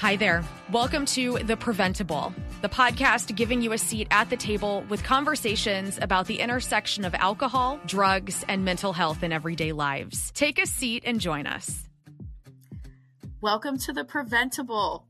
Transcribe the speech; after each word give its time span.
Hi 0.00 0.16
there. 0.16 0.42
Welcome 0.72 1.04
to 1.04 1.40
The 1.40 1.58
Preventable, 1.58 2.32
the 2.62 2.70
podcast 2.70 3.36
giving 3.36 3.60
you 3.60 3.74
a 3.74 3.78
seat 3.78 4.08
at 4.10 4.30
the 4.30 4.36
table 4.38 4.82
with 4.88 5.04
conversations 5.04 5.98
about 6.00 6.26
the 6.26 6.40
intersection 6.40 7.04
of 7.04 7.14
alcohol, 7.16 7.78
drugs, 7.84 8.42
and 8.48 8.64
mental 8.64 8.94
health 8.94 9.22
in 9.22 9.30
everyday 9.30 9.72
lives. 9.72 10.30
Take 10.30 10.58
a 10.58 10.64
seat 10.64 11.02
and 11.04 11.20
join 11.20 11.46
us. 11.46 11.86
Welcome 13.42 13.76
to 13.80 13.92
The 13.92 14.06
Preventable. 14.06 15.04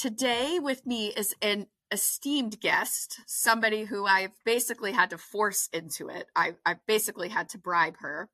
Today 0.00 0.60
with 0.62 0.86
me 0.86 1.08
is 1.08 1.34
an 1.42 1.66
esteemed 1.90 2.60
guest, 2.60 3.18
somebody 3.26 3.82
who 3.82 4.06
I've 4.06 4.30
basically 4.44 4.92
had 4.92 5.10
to 5.10 5.18
force 5.18 5.68
into 5.72 6.08
it. 6.08 6.28
I, 6.36 6.54
I 6.64 6.76
basically 6.86 7.30
had 7.30 7.48
to 7.48 7.58
bribe 7.58 7.96
her. 7.98 8.28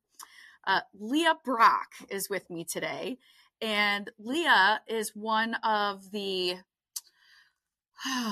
Uh, 0.67 0.81
Leah 0.93 1.37
Brock 1.43 1.87
is 2.11 2.29
with 2.29 2.51
me 2.51 2.65
today. 2.65 3.17
And 3.61 4.11
Leah 4.19 4.81
is 4.87 5.15
one 5.15 5.55
of 5.55 6.11
the 6.11 6.57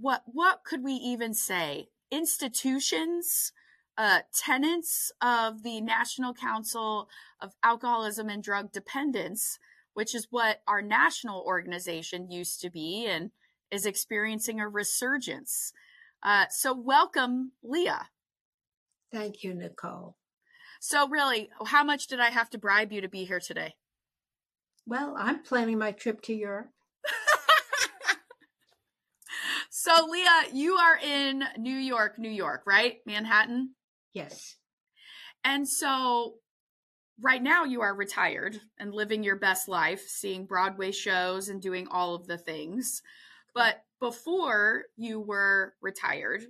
what 0.00 0.22
what 0.26 0.64
could 0.64 0.82
we 0.82 0.92
even 0.92 1.34
say? 1.34 1.88
Institutions, 2.10 3.52
uh, 3.96 4.20
tenants 4.36 5.12
of 5.20 5.62
the 5.62 5.80
National 5.80 6.34
Council 6.34 7.08
of 7.40 7.52
Alcoholism 7.62 8.28
and 8.28 8.42
Drug 8.42 8.72
Dependence, 8.72 9.58
which 9.94 10.14
is 10.14 10.28
what 10.30 10.62
our 10.66 10.82
national 10.82 11.42
organization 11.42 12.30
used 12.30 12.60
to 12.60 12.70
be 12.70 13.06
and 13.08 13.30
is 13.70 13.86
experiencing 13.86 14.60
a 14.60 14.68
resurgence. 14.68 15.72
Uh, 16.22 16.46
so, 16.50 16.72
welcome, 16.72 17.52
Leah. 17.62 18.08
Thank 19.12 19.44
you, 19.44 19.54
Nichole. 19.54 20.14
So, 20.80 21.08
really, 21.08 21.50
how 21.66 21.84
much 21.84 22.06
did 22.06 22.20
I 22.20 22.30
have 22.30 22.50
to 22.50 22.58
bribe 22.58 22.92
you 22.92 23.00
to 23.00 23.08
be 23.08 23.24
here 23.24 23.40
today? 23.40 23.74
Well, 24.86 25.14
I'm 25.18 25.42
planning 25.42 25.78
my 25.78 25.92
trip 25.92 26.20
to 26.22 26.34
Europe. 26.34 26.68
so, 29.70 30.06
Leah, 30.10 30.44
you 30.52 30.74
are 30.74 30.98
in 30.98 31.42
New 31.58 31.76
York, 31.76 32.18
New 32.18 32.30
York, 32.30 32.62
right? 32.66 32.96
Manhattan? 33.06 33.70
Yes. 34.12 34.56
And 35.42 35.66
so, 35.66 36.34
right 37.18 37.42
now, 37.42 37.64
you 37.64 37.80
are 37.80 37.94
retired 37.94 38.60
and 38.78 38.92
living 38.92 39.22
your 39.22 39.36
best 39.36 39.68
life, 39.68 40.04
seeing 40.06 40.44
Broadway 40.44 40.92
shows 40.92 41.48
and 41.48 41.62
doing 41.62 41.88
all 41.90 42.14
of 42.14 42.26
the 42.26 42.38
things. 42.38 43.00
But 43.54 43.82
before 44.00 44.84
you 44.96 45.18
were 45.18 45.74
retired, 45.80 46.44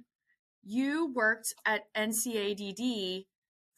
you 0.64 1.12
worked 1.14 1.54
at 1.64 1.82
NCADD 1.94 3.26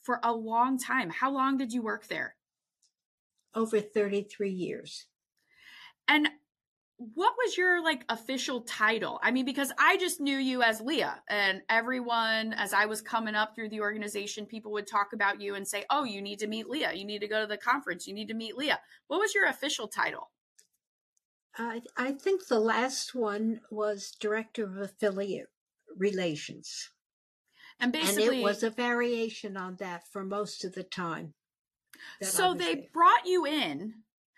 for 0.00 0.18
a 0.22 0.32
long 0.32 0.78
time. 0.78 1.10
How 1.10 1.30
long 1.30 1.58
did 1.58 1.72
you 1.72 1.82
work 1.82 2.06
there? 2.06 2.36
Over 3.56 3.80
33 3.80 4.50
years. 4.50 5.06
And 6.06 6.28
what 6.98 7.34
was 7.44 7.58
your 7.58 7.82
like 7.82 8.04
official 8.08 8.62
title? 8.62 9.18
I 9.22 9.30
mean, 9.30 9.44
because 9.44 9.72
I 9.78 9.96
just 9.96 10.20
knew 10.20 10.36
you 10.36 10.62
as 10.62 10.80
Leah, 10.80 11.20
and 11.28 11.62
everyone, 11.68 12.52
as 12.54 12.72
I 12.72 12.86
was 12.86 13.02
coming 13.02 13.34
up 13.34 13.54
through 13.54 13.70
the 13.70 13.80
organization, 13.80 14.46
people 14.46 14.72
would 14.72 14.86
talk 14.86 15.08
about 15.12 15.40
you 15.40 15.56
and 15.56 15.66
say, 15.66 15.84
Oh, 15.90 16.04
you 16.04 16.22
need 16.22 16.38
to 16.38 16.46
meet 16.46 16.68
Leah. 16.68 16.92
You 16.94 17.04
need 17.04 17.20
to 17.20 17.28
go 17.28 17.40
to 17.40 17.46
the 17.46 17.56
conference. 17.56 18.06
You 18.06 18.14
need 18.14 18.28
to 18.28 18.34
meet 18.34 18.56
Leah. 18.56 18.80
What 19.08 19.20
was 19.20 19.34
your 19.34 19.46
official 19.46 19.88
title? 19.88 20.30
I, 21.58 21.82
I 21.96 22.12
think 22.12 22.46
the 22.46 22.60
last 22.60 23.14
one 23.14 23.60
was 23.70 24.12
Director 24.20 24.64
of 24.64 24.76
Affiliate 24.76 25.48
Relations. 25.96 26.91
And 27.80 27.92
basically, 27.92 28.26
and 28.26 28.36
it 28.36 28.42
was 28.42 28.62
a 28.62 28.70
variation 28.70 29.56
on 29.56 29.76
that 29.80 30.02
for 30.10 30.24
most 30.24 30.64
of 30.64 30.74
the 30.74 30.82
time 30.82 31.34
so 32.22 32.54
they 32.54 32.88
brought 32.92 33.26
you 33.26 33.46
in. 33.46 33.94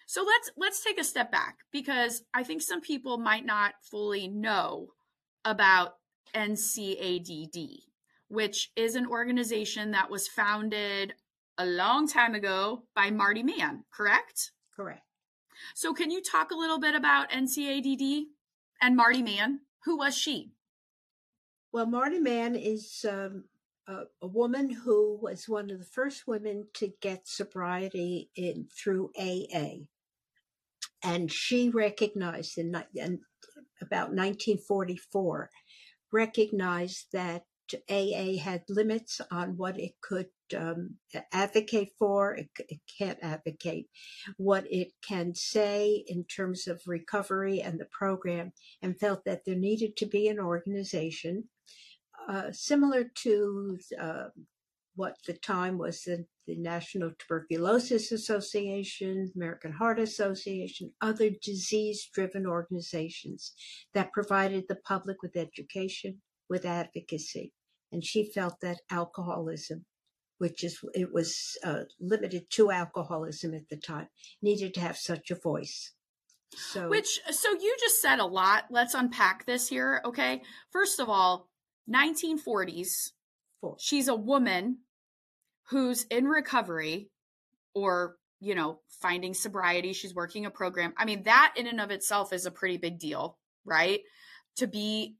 So 0.08 0.22
let's 0.22 0.50
let's 0.56 0.82
take 0.82 0.98
a 0.98 1.04
step 1.04 1.30
back 1.30 1.58
because 1.70 2.22
i 2.32 2.42
think 2.42 2.62
some 2.62 2.80
people 2.80 3.18
might 3.18 3.44
not 3.44 3.74
fully 3.82 4.26
know 4.26 4.88
about 5.44 5.96
ncadd 6.34 7.80
which 8.28 8.70
is 8.74 8.94
an 8.94 9.06
organization 9.06 9.90
that 9.90 10.10
was 10.10 10.26
founded 10.26 11.12
a 11.58 11.66
long 11.66 12.08
time 12.08 12.34
ago 12.34 12.84
by 12.94 13.10
marty 13.10 13.42
mann 13.42 13.84
correct? 13.92 14.52
Correct. 14.74 15.02
So 15.74 15.92
can 15.92 16.10
you 16.10 16.22
talk 16.22 16.52
a 16.52 16.56
little 16.56 16.78
bit 16.78 16.94
about 16.94 17.30
ncadd 17.30 18.24
and 18.80 18.96
marty 18.96 19.22
mann? 19.22 19.60
Who 19.84 19.98
was 19.98 20.16
she? 20.16 20.52
Well 21.70 21.86
marty 21.86 22.18
mann 22.18 22.54
is 22.56 23.04
um, 23.06 23.44
a, 23.88 24.26
woman 24.26 24.70
who 24.70 25.18
was 25.20 25.48
one 25.48 25.70
of 25.70 25.78
the 25.78 25.84
first 25.84 26.26
women 26.26 26.66
to 26.74 26.92
get 27.00 27.26
sobriety 27.26 28.30
in 28.36 28.68
through 28.76 29.10
AA, 29.18 29.86
and 31.02 31.32
she 31.32 31.70
recognized 31.70 32.58
in, 32.58 32.74
in 32.94 33.20
about 33.80 34.10
1944 34.10 35.50
recognized 36.12 37.06
that 37.12 37.44
AA 37.90 38.38
had 38.42 38.62
limits 38.68 39.20
on 39.30 39.56
what 39.56 39.78
it 39.78 39.92
could 40.00 40.28
um, 40.56 40.96
advocate 41.32 41.90
for. 41.98 42.34
It, 42.34 42.48
it, 42.68 42.80
can't 42.98 43.18
advocate 43.22 43.88
what 44.38 44.64
it 44.70 44.92
can 45.06 45.34
say 45.34 46.04
in 46.06 46.24
terms 46.24 46.66
of 46.66 46.80
recovery 46.86 47.60
and 47.60 47.78
the 47.78 47.88
program, 47.92 48.52
and 48.80 48.98
felt 48.98 49.24
that 49.26 49.44
there 49.44 49.56
needed 49.56 49.96
to 49.98 50.06
be 50.06 50.28
an 50.28 50.38
organization 50.38 51.44
uh, 52.28 52.52
similar 52.52 53.04
to 53.22 53.78
uh, 54.00 54.24
what 54.98 55.16
the 55.26 55.32
time 55.32 55.78
was 55.78 56.02
the, 56.02 56.26
the 56.46 56.56
National 56.56 57.12
Tuberculosis 57.18 58.10
Association, 58.10 59.30
American 59.36 59.72
Heart 59.72 60.00
Association, 60.00 60.92
other 61.00 61.30
disease 61.42 62.08
driven 62.12 62.46
organizations 62.46 63.54
that 63.94 64.12
provided 64.12 64.64
the 64.68 64.74
public 64.74 65.22
with 65.22 65.36
education, 65.36 66.20
with 66.50 66.64
advocacy. 66.64 67.52
And 67.92 68.04
she 68.04 68.30
felt 68.30 68.60
that 68.60 68.80
alcoholism, 68.90 69.86
which 70.38 70.64
is, 70.64 70.80
it 70.94 71.12
was 71.14 71.56
uh, 71.64 71.84
limited 72.00 72.50
to 72.50 72.70
alcoholism 72.70 73.54
at 73.54 73.68
the 73.70 73.76
time, 73.76 74.08
needed 74.42 74.74
to 74.74 74.80
have 74.80 74.96
such 74.96 75.30
a 75.30 75.36
voice. 75.36 75.92
So, 76.72 76.88
which, 76.88 77.20
so 77.30 77.52
you 77.52 77.76
just 77.78 78.02
said 78.02 78.18
a 78.18 78.26
lot. 78.26 78.64
Let's 78.68 78.94
unpack 78.94 79.46
this 79.46 79.68
here. 79.68 80.02
Okay. 80.04 80.42
First 80.72 80.98
of 80.98 81.08
all, 81.08 81.48
1940s. 81.92 83.10
She's 83.78 84.08
a 84.08 84.14
woman 84.14 84.78
who's 85.70 86.04
in 86.04 86.26
recovery 86.26 87.10
or, 87.74 88.16
you 88.40 88.54
know, 88.54 88.80
finding 89.00 89.34
sobriety. 89.34 89.92
She's 89.92 90.14
working 90.14 90.46
a 90.46 90.50
program. 90.50 90.94
I 90.96 91.04
mean, 91.04 91.24
that 91.24 91.54
in 91.56 91.66
and 91.66 91.80
of 91.80 91.90
itself 91.90 92.32
is 92.32 92.46
a 92.46 92.50
pretty 92.50 92.76
big 92.76 92.98
deal, 92.98 93.38
right? 93.64 94.00
To 94.56 94.66
be 94.66 95.16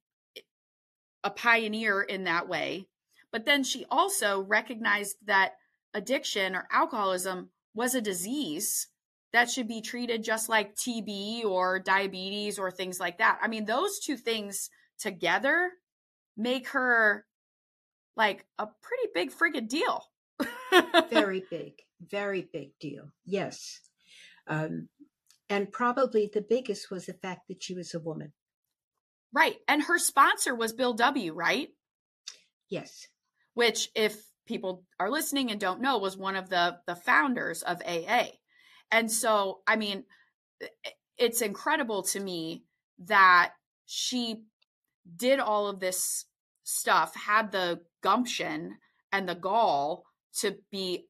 a 1.24 1.30
pioneer 1.30 2.02
in 2.02 2.24
that 2.24 2.48
way. 2.48 2.86
But 3.30 3.44
then 3.44 3.64
she 3.64 3.84
also 3.90 4.40
recognized 4.40 5.16
that 5.26 5.52
addiction 5.94 6.54
or 6.54 6.66
alcoholism 6.70 7.50
was 7.74 7.94
a 7.94 8.00
disease 8.00 8.88
that 9.32 9.50
should 9.50 9.68
be 9.68 9.82
treated 9.82 10.24
just 10.24 10.48
like 10.48 10.74
TB 10.74 11.44
or 11.44 11.78
diabetes 11.78 12.58
or 12.58 12.70
things 12.70 12.98
like 12.98 13.18
that. 13.18 13.38
I 13.42 13.48
mean, 13.48 13.66
those 13.66 13.98
two 13.98 14.16
things 14.16 14.70
together 14.98 15.70
make 16.38 16.68
her 16.68 17.26
like 18.16 18.46
a 18.58 18.66
pretty 18.66 19.08
big 19.14 19.30
friggin' 19.32 19.68
deal. 19.68 20.04
very 21.10 21.44
big, 21.50 21.74
very 22.00 22.48
big 22.52 22.70
deal. 22.80 23.10
Yes. 23.26 23.80
Um, 24.46 24.88
and 25.50 25.70
probably 25.70 26.30
the 26.32 26.44
biggest 26.48 26.90
was 26.90 27.06
the 27.06 27.14
fact 27.14 27.48
that 27.48 27.62
she 27.62 27.74
was 27.74 27.94
a 27.94 28.00
woman. 28.00 28.32
Right. 29.32 29.56
And 29.66 29.82
her 29.82 29.98
sponsor 29.98 30.54
was 30.54 30.72
Bill 30.72 30.94
W., 30.94 31.34
right? 31.34 31.68
Yes. 32.70 33.08
Which, 33.54 33.90
if 33.94 34.16
people 34.46 34.84
are 34.98 35.10
listening 35.10 35.50
and 35.50 35.60
don't 35.60 35.82
know, 35.82 35.98
was 35.98 36.16
one 36.16 36.36
of 36.36 36.48
the, 36.48 36.78
the 36.86 36.96
founders 36.96 37.62
of 37.62 37.82
AA. 37.86 38.26
And 38.90 39.10
so, 39.10 39.60
I 39.66 39.76
mean, 39.76 40.04
it's 41.18 41.42
incredible 41.42 42.02
to 42.04 42.20
me 42.20 42.64
that 43.06 43.52
she 43.86 44.42
did 45.16 45.40
all 45.40 45.68
of 45.68 45.80
this 45.80 46.24
stuff 46.64 47.14
had 47.14 47.52
the 47.52 47.80
gumption 48.02 48.76
and 49.12 49.28
the 49.28 49.34
gall 49.34 50.04
to 50.34 50.56
be 50.70 51.06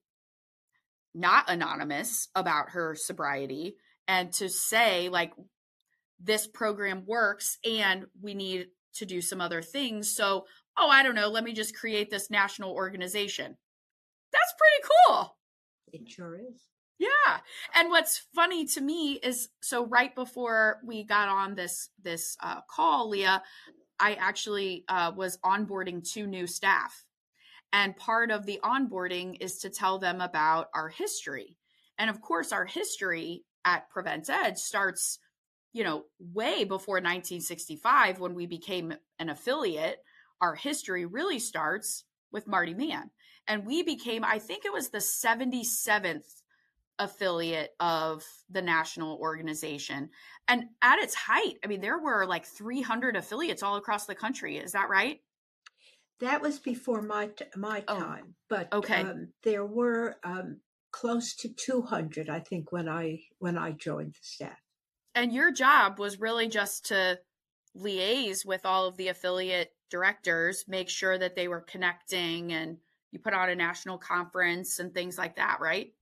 not 1.14 1.50
anonymous 1.50 2.28
about 2.34 2.70
her 2.70 2.94
sobriety 2.94 3.76
and 4.06 4.32
to 4.32 4.48
say 4.48 5.08
like 5.08 5.32
this 6.20 6.46
program 6.46 7.04
works 7.06 7.58
and 7.64 8.06
we 8.20 8.34
need 8.34 8.68
to 8.94 9.04
do 9.04 9.20
some 9.20 9.40
other 9.40 9.62
things 9.62 10.14
so 10.14 10.44
oh 10.76 10.88
i 10.88 11.02
don't 11.02 11.14
know 11.14 11.28
let 11.28 11.44
me 11.44 11.52
just 11.52 11.76
create 11.76 12.10
this 12.10 12.30
national 12.30 12.72
organization. 12.72 13.56
That's 14.30 14.54
pretty 14.58 14.94
cool. 15.06 15.36
It 15.92 16.08
sure 16.08 16.36
is. 16.36 16.62
Yeah 16.98 17.38
and 17.74 17.90
what's 17.90 18.26
funny 18.34 18.66
to 18.66 18.80
me 18.80 19.14
is 19.22 19.48
so 19.60 19.84
right 19.86 20.14
before 20.14 20.78
we 20.84 21.04
got 21.04 21.28
on 21.28 21.54
this 21.54 21.90
this 22.02 22.36
uh, 22.42 22.60
call 22.68 23.10
leah 23.10 23.42
I 24.00 24.14
actually 24.14 24.84
uh, 24.88 25.12
was 25.14 25.38
onboarding 25.38 26.08
two 26.08 26.26
new 26.26 26.46
staff. 26.46 27.04
And 27.72 27.96
part 27.96 28.30
of 28.30 28.46
the 28.46 28.60
onboarding 28.64 29.36
is 29.40 29.58
to 29.58 29.70
tell 29.70 29.98
them 29.98 30.20
about 30.20 30.68
our 30.74 30.88
history. 30.88 31.56
And 31.98 32.08
of 32.08 32.20
course, 32.20 32.52
our 32.52 32.64
history 32.64 33.44
at 33.64 33.90
PreventEd 33.90 34.56
starts 34.56 35.18
you 35.72 35.84
know, 35.84 36.04
way 36.18 36.64
before 36.64 36.96
1965 36.96 38.20
when 38.20 38.34
we 38.34 38.46
became 38.46 38.94
an 39.18 39.28
affiliate, 39.28 39.98
our 40.40 40.54
history 40.54 41.04
really 41.04 41.38
starts 41.38 42.04
with 42.32 42.46
Marty 42.46 42.74
Mann. 42.74 43.10
And 43.46 43.66
we 43.66 43.82
became, 43.82 44.24
I 44.24 44.38
think 44.38 44.64
it 44.64 44.72
was 44.72 44.90
the 44.90 44.98
77th 44.98 46.42
affiliate 46.98 47.74
of 47.80 48.24
the 48.48 48.62
national 48.62 49.18
organization. 49.18 50.10
And 50.48 50.66
at 50.82 50.98
its 50.98 51.14
height, 51.14 51.58
I 51.64 51.66
mean, 51.66 51.80
there 51.80 51.98
were 51.98 52.26
like 52.26 52.46
300 52.46 53.16
affiliates 53.16 53.62
all 53.62 53.76
across 53.76 54.06
the 54.06 54.14
country. 54.14 54.56
Is 54.58 54.72
that 54.72 54.88
right? 54.88 55.20
That 56.20 56.40
was 56.42 56.60
before 56.60 57.02
my 57.02 57.34
my 57.56 57.80
Oh, 57.88 58.08
time, 58.08 58.36
but 58.48 58.72
okay. 58.72 59.08
um, 59.08 59.32
there 59.42 59.66
were 59.66 60.20
um, 60.22 60.60
close 60.92 61.34
to 61.34 61.52
200, 61.52 62.28
I 62.30 62.38
think, 62.38 62.70
when 62.70 62.88
I 62.88 63.24
when 63.38 63.58
I 63.58 63.72
joined 63.72 64.14
the 64.14 64.22
staff. 64.22 64.60
And 65.14 65.32
your 65.32 65.50
job 65.50 65.98
was 65.98 66.20
really 66.20 66.48
just 66.48 66.86
to 66.86 67.20
liaise 67.76 68.44
with 68.44 68.64
all 68.64 68.86
of 68.86 68.96
the 68.96 69.08
affiliate 69.08 69.74
directors, 69.90 70.64
make 70.68 70.88
sure 70.88 71.18
that 71.18 71.34
they 71.34 71.48
were 71.48 71.60
connecting 71.60 72.52
and 72.52 72.78
you 73.10 73.18
put 73.18 73.34
on 73.34 73.48
a 73.48 73.54
national 73.54 73.98
conference 73.98 74.78
and 74.78 74.92
things 74.92 75.16
like 75.18 75.36
that, 75.36 75.60
right? 75.60 75.94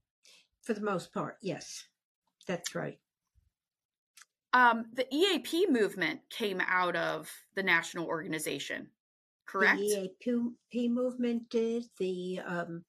For 0.67 0.73
the 0.73 0.81
most 0.81 1.13
part, 1.13 1.37
yes, 1.41 1.85
that's 2.45 2.75
right. 2.75 2.99
Um, 4.51 4.87
the 4.93 5.07
EAP 5.15 5.67
movement 5.69 6.19
came 6.29 6.61
out 6.67 6.97
of 6.97 7.31
the 7.55 7.63
national 7.63 8.05
organization, 8.05 8.89
correct? 9.47 9.79
The 9.79 10.11
EAP 10.21 10.89
movement 10.89 11.49
did 11.49 11.85
the 11.99 12.41
um, 12.45 12.83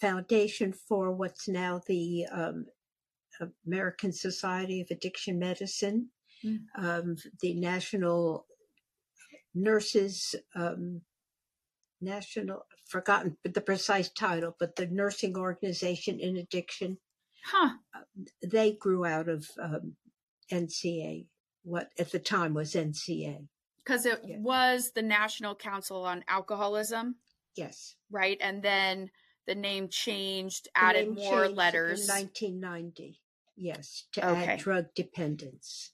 foundation 0.00 0.72
for 0.72 1.12
what's 1.12 1.46
now 1.46 1.80
the 1.86 2.26
um, 2.32 2.66
American 3.64 4.12
Society 4.12 4.80
of 4.80 4.88
Addiction 4.90 5.38
Medicine, 5.38 6.08
Mm. 6.44 6.58
um, 6.76 7.16
the 7.40 7.54
National 7.54 8.44
Nurses, 9.54 10.34
um, 10.56 11.00
National, 12.00 12.66
forgotten 12.88 13.36
the 13.44 13.60
precise 13.60 14.10
title, 14.10 14.56
but 14.58 14.74
the 14.74 14.86
Nursing 14.86 15.36
Organization 15.36 16.18
in 16.18 16.36
Addiction, 16.36 16.98
Huh. 17.44 17.74
they 18.42 18.72
grew 18.72 19.04
out 19.04 19.28
of 19.28 19.46
um, 19.60 19.96
NCA, 20.50 21.26
what 21.62 21.90
at 21.98 22.10
the 22.10 22.18
time 22.18 22.54
was 22.54 22.74
NCA. 22.74 23.46
Because 23.84 24.06
it 24.06 24.20
Yeah. 24.24 24.38
was 24.38 24.92
the 24.92 25.02
National 25.02 25.54
Council 25.54 26.04
on 26.04 26.24
Alcoholism, 26.28 27.16
Yes. 27.54 27.96
right? 28.10 28.38
And 28.40 28.62
then 28.62 29.10
the 29.46 29.54
name 29.54 29.88
changed, 29.90 30.68
The 30.74 30.78
added 30.84 31.06
name 31.08 31.14
more 31.16 31.44
changed 31.44 31.56
letters. 31.56 32.00
In 32.00 32.06
1990, 32.14 33.20
yes, 33.56 34.06
to 34.12 34.26
Okay. 34.26 34.44
add 34.46 34.58
drug 34.60 34.94
dependence 34.94 35.92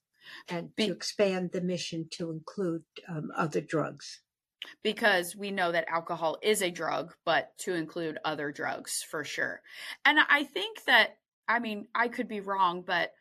and 0.48 0.74
Be- 0.76 0.86
to 0.86 0.92
expand 0.92 1.50
the 1.50 1.60
mission 1.60 2.08
to 2.12 2.30
include 2.30 2.84
um, 3.08 3.32
other 3.34 3.60
drugs. 3.60 4.20
because 4.82 5.34
we 5.34 5.50
know 5.50 5.72
that 5.72 5.88
alcohol 5.88 6.36
is 6.42 6.60
a 6.62 6.70
drug, 6.70 7.16
but 7.24 7.56
to 7.56 7.72
include 7.72 8.18
other 8.26 8.52
drugs 8.52 9.02
for 9.02 9.24
sure. 9.24 9.62
And 10.04 10.20
I 10.20 10.44
think 10.44 10.84
that, 10.84 11.16
I 11.50 11.58
mean, 11.58 11.88
I 11.94 12.06
could 12.06 12.28
be 12.28 12.40
wrong, 12.40 12.82
but 12.86 13.12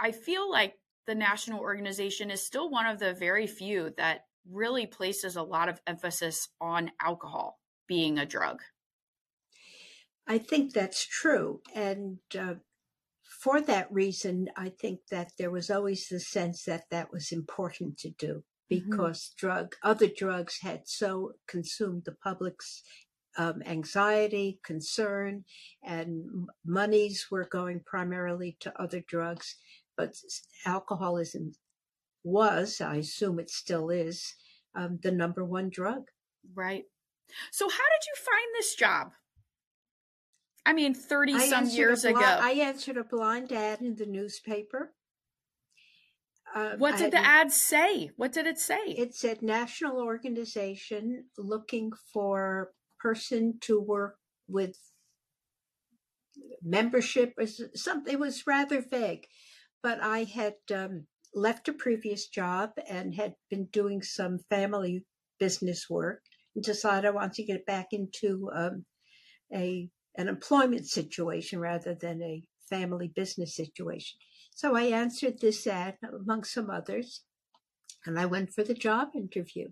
I 0.00 0.10
feel 0.10 0.50
like 0.50 0.74
the 1.06 1.14
national 1.14 1.60
organization 1.60 2.28
is 2.30 2.44
still 2.44 2.68
one 2.68 2.86
of 2.86 2.98
the 2.98 3.14
very 3.14 3.46
few 3.46 3.94
that 3.96 4.26
really 4.50 4.86
places 4.86 5.36
a 5.36 5.42
lot 5.44 5.68
of 5.68 5.80
emphasis 5.86 6.48
on 6.60 6.90
alcohol 7.00 7.60
being 7.86 8.18
a 8.18 8.26
drug. 8.26 8.62
I 10.26 10.38
think 10.38 10.72
that's 10.72 11.06
true. 11.06 11.60
And 11.72 12.18
uh, 12.36 12.54
for 13.42 13.60
that 13.60 13.92
reason, 13.92 14.48
I 14.56 14.68
think 14.68 15.00
that 15.10 15.32
there 15.38 15.50
was 15.50 15.70
always 15.70 16.08
the 16.08 16.18
sense 16.18 16.64
that 16.64 16.90
that 16.90 17.12
was 17.12 17.30
important 17.30 17.96
to 17.98 18.10
do 18.10 18.42
Mhm. 18.42 18.44
because 18.68 19.34
drug, 19.36 19.76
other 19.82 20.08
drugs 20.08 20.58
had 20.62 20.88
so 20.88 21.34
consumed 21.46 22.04
the 22.06 22.12
public's 22.14 22.82
um, 23.36 23.62
anxiety, 23.66 24.60
concern, 24.62 25.44
and 25.82 26.48
monies 26.64 27.28
were 27.30 27.48
going 27.50 27.80
primarily 27.80 28.56
to 28.60 28.80
other 28.80 29.00
drugs. 29.00 29.56
But 29.96 30.14
alcoholism 30.66 31.52
was, 32.24 32.80
I 32.80 32.96
assume 32.96 33.38
it 33.38 33.50
still 33.50 33.90
is, 33.90 34.34
um, 34.74 34.98
the 35.02 35.12
number 35.12 35.44
one 35.44 35.68
drug. 35.70 36.04
Right. 36.54 36.84
So, 37.50 37.68
how 37.68 37.76
did 37.76 38.06
you 38.06 38.14
find 38.24 38.46
this 38.54 38.74
job? 38.74 39.12
I 40.64 40.72
mean, 40.72 40.94
30 40.94 41.38
some 41.40 41.68
years 41.68 42.02
bli- 42.02 42.12
ago. 42.12 42.20
I 42.20 42.52
answered 42.52 42.96
a 42.96 43.04
blind 43.04 43.52
ad 43.52 43.80
in 43.80 43.96
the 43.96 44.06
newspaper. 44.06 44.92
Um, 46.54 46.78
what 46.78 46.94
I 46.94 46.98
did 46.98 47.12
the 47.12 47.18
ad 47.18 47.50
say? 47.50 48.10
What 48.16 48.32
did 48.32 48.46
it 48.46 48.58
say? 48.58 48.80
It 48.86 49.14
said 49.14 49.42
national 49.42 49.98
organization 49.98 51.24
looking 51.38 51.92
for 52.12 52.72
person 53.02 53.58
to 53.62 53.80
work 53.80 54.16
with 54.48 54.76
membership 56.62 57.34
or 57.38 57.46
something. 57.74 58.12
It 58.12 58.20
was 58.20 58.46
rather 58.46 58.80
vague, 58.80 59.26
but 59.82 60.02
I 60.02 60.24
had 60.24 60.54
um, 60.74 61.06
left 61.34 61.68
a 61.68 61.72
previous 61.72 62.28
job 62.28 62.70
and 62.88 63.14
had 63.14 63.34
been 63.50 63.66
doing 63.66 64.02
some 64.02 64.38
family 64.48 65.04
business 65.38 65.90
work 65.90 66.22
and 66.54 66.64
decided 66.64 67.08
I 67.08 67.10
wanted 67.10 67.34
to 67.34 67.44
get 67.44 67.66
back 67.66 67.88
into 67.92 68.50
um, 68.54 68.84
a 69.52 69.88
an 70.16 70.28
employment 70.28 70.86
situation 70.86 71.58
rather 71.58 71.94
than 71.94 72.22
a 72.22 72.42
family 72.68 73.10
business 73.14 73.56
situation. 73.56 74.18
So 74.54 74.76
I 74.76 74.82
answered 74.82 75.40
this 75.40 75.66
ad 75.66 75.96
among 76.02 76.44
some 76.44 76.68
others, 76.68 77.22
and 78.04 78.20
I 78.20 78.26
went 78.26 78.52
for 78.52 78.62
the 78.62 78.74
job 78.74 79.08
interview 79.14 79.68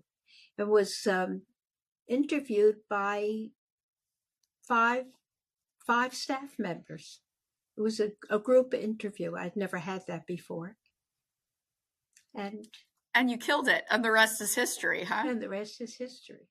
It 0.57 0.69
was 0.69 1.07
um, 1.07 1.43
interviewed 2.11 2.77
by 2.91 3.47
five 4.69 5.07
five 5.87 6.15
staff 6.15 6.57
members. 6.59 7.21
It 7.79 7.81
was 7.81 8.01
a, 8.01 8.11
a 8.29 8.39
group 8.39 8.75
interview. 8.75 9.35
I'd 9.37 9.57
never 9.57 9.79
had 9.79 10.03
that 10.09 10.27
before. 10.27 10.77
And 12.35 12.67
and 13.15 13.31
you 13.31 13.39
killed 13.39 13.69
it, 13.69 13.85
and 13.91 14.05
the 14.05 14.11
rest 14.13 14.41
is 14.41 14.55
history, 14.55 15.05
huh? 15.05 15.25
and 15.27 15.41
the 15.43 15.49
rest 15.49 15.81
is 15.81 15.97
history. 15.97 16.49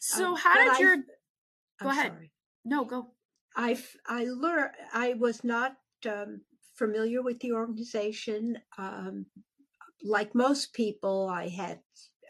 So, 0.00 0.30
Um, 0.32 0.36
how 0.36 0.54
did 0.54 0.72
I- 0.74 0.78
your 0.78 0.92
I'm 0.94 1.84
Go 1.84 1.88
ahead. 1.90 2.12
sorry. 2.12 2.32
no 2.64 2.84
go? 2.84 3.12
I 3.54 3.78
I 4.06 4.24
learned 4.24 4.72
I 4.92 5.14
was 5.14 5.44
not 5.44 5.76
um, 6.08 6.40
familiar 6.74 7.22
with 7.22 7.38
the 7.40 7.52
organization. 7.52 8.58
Um, 8.78 9.26
like 10.02 10.34
most 10.34 10.72
people, 10.74 11.28
I 11.28 11.48
had 11.48 11.80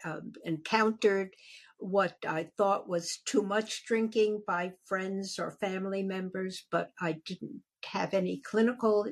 um, 0.05 0.31
encountered 0.45 1.33
what 1.77 2.17
I 2.27 2.49
thought 2.57 2.89
was 2.89 3.19
too 3.25 3.43
much 3.43 3.85
drinking 3.85 4.43
by 4.47 4.73
friends 4.85 5.37
or 5.39 5.51
family 5.51 6.03
members, 6.03 6.65
but 6.71 6.91
I 6.99 7.17
didn't 7.25 7.61
have 7.85 8.13
any 8.13 8.41
clinical 8.43 9.07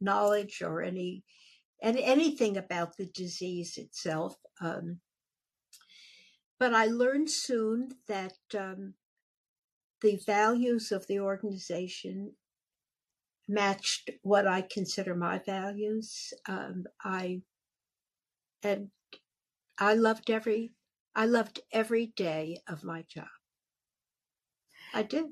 knowledge 0.00 0.62
or 0.62 0.82
any 0.82 1.24
and 1.82 1.98
anything 1.98 2.56
about 2.56 2.96
the 2.96 3.06
disease 3.06 3.78
itself. 3.78 4.36
Um, 4.60 5.00
but 6.58 6.74
I 6.74 6.86
learned 6.86 7.30
soon 7.30 7.88
that 8.06 8.34
um, 8.56 8.94
the 10.02 10.20
values 10.26 10.92
of 10.92 11.06
the 11.06 11.20
organization 11.20 12.34
matched 13.48 14.10
what 14.22 14.46
I 14.46 14.62
consider 14.62 15.14
my 15.14 15.38
values. 15.38 16.32
Um, 16.46 16.84
I 17.02 17.40
and 18.62 18.88
I 19.78 19.94
loved 19.94 20.30
every 20.30 20.72
I 21.14 21.26
loved 21.26 21.60
every 21.72 22.06
day 22.06 22.60
of 22.68 22.84
my 22.84 23.02
job. 23.02 23.28
I 24.94 25.02
did. 25.02 25.26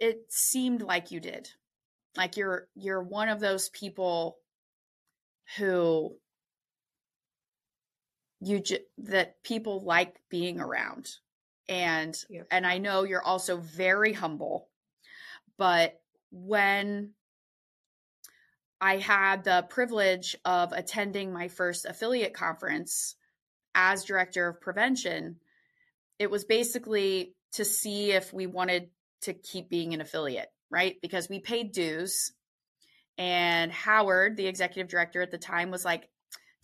It 0.00 0.26
seemed 0.28 0.82
like 0.82 1.10
you 1.10 1.20
did. 1.20 1.50
Like 2.16 2.36
you're 2.36 2.68
you're 2.74 3.02
one 3.02 3.28
of 3.28 3.40
those 3.40 3.68
people 3.68 4.38
who 5.56 6.16
you 8.40 8.60
ju- 8.60 8.84
that 8.98 9.42
people 9.42 9.80
like 9.82 10.16
being 10.28 10.60
around. 10.60 11.08
And 11.68 12.16
Yep. 12.30 12.46
and 12.50 12.66
I 12.66 12.78
know 12.78 13.04
you're 13.04 13.22
also 13.22 13.58
very 13.58 14.12
humble. 14.12 14.68
But 15.58 16.00
when 16.30 17.14
I 18.80 18.98
had 18.98 19.44
the 19.44 19.66
privilege 19.68 20.36
of 20.44 20.72
attending 20.72 21.32
my 21.32 21.48
first 21.48 21.84
affiliate 21.84 22.32
conference 22.32 23.16
as 23.74 24.04
director 24.04 24.48
of 24.48 24.60
prevention, 24.60 25.36
it 26.18 26.30
was 26.30 26.44
basically 26.44 27.34
to 27.52 27.64
see 27.64 28.12
if 28.12 28.32
we 28.32 28.46
wanted 28.46 28.90
to 29.22 29.32
keep 29.32 29.68
being 29.68 29.94
an 29.94 30.00
affiliate, 30.00 30.48
right? 30.70 30.96
Because 31.00 31.28
we 31.28 31.40
paid 31.40 31.72
dues. 31.72 32.32
And 33.16 33.72
Howard, 33.72 34.36
the 34.36 34.46
executive 34.46 34.88
director 34.88 35.22
at 35.22 35.30
the 35.30 35.38
time, 35.38 35.70
was 35.70 35.84
like, 35.84 36.08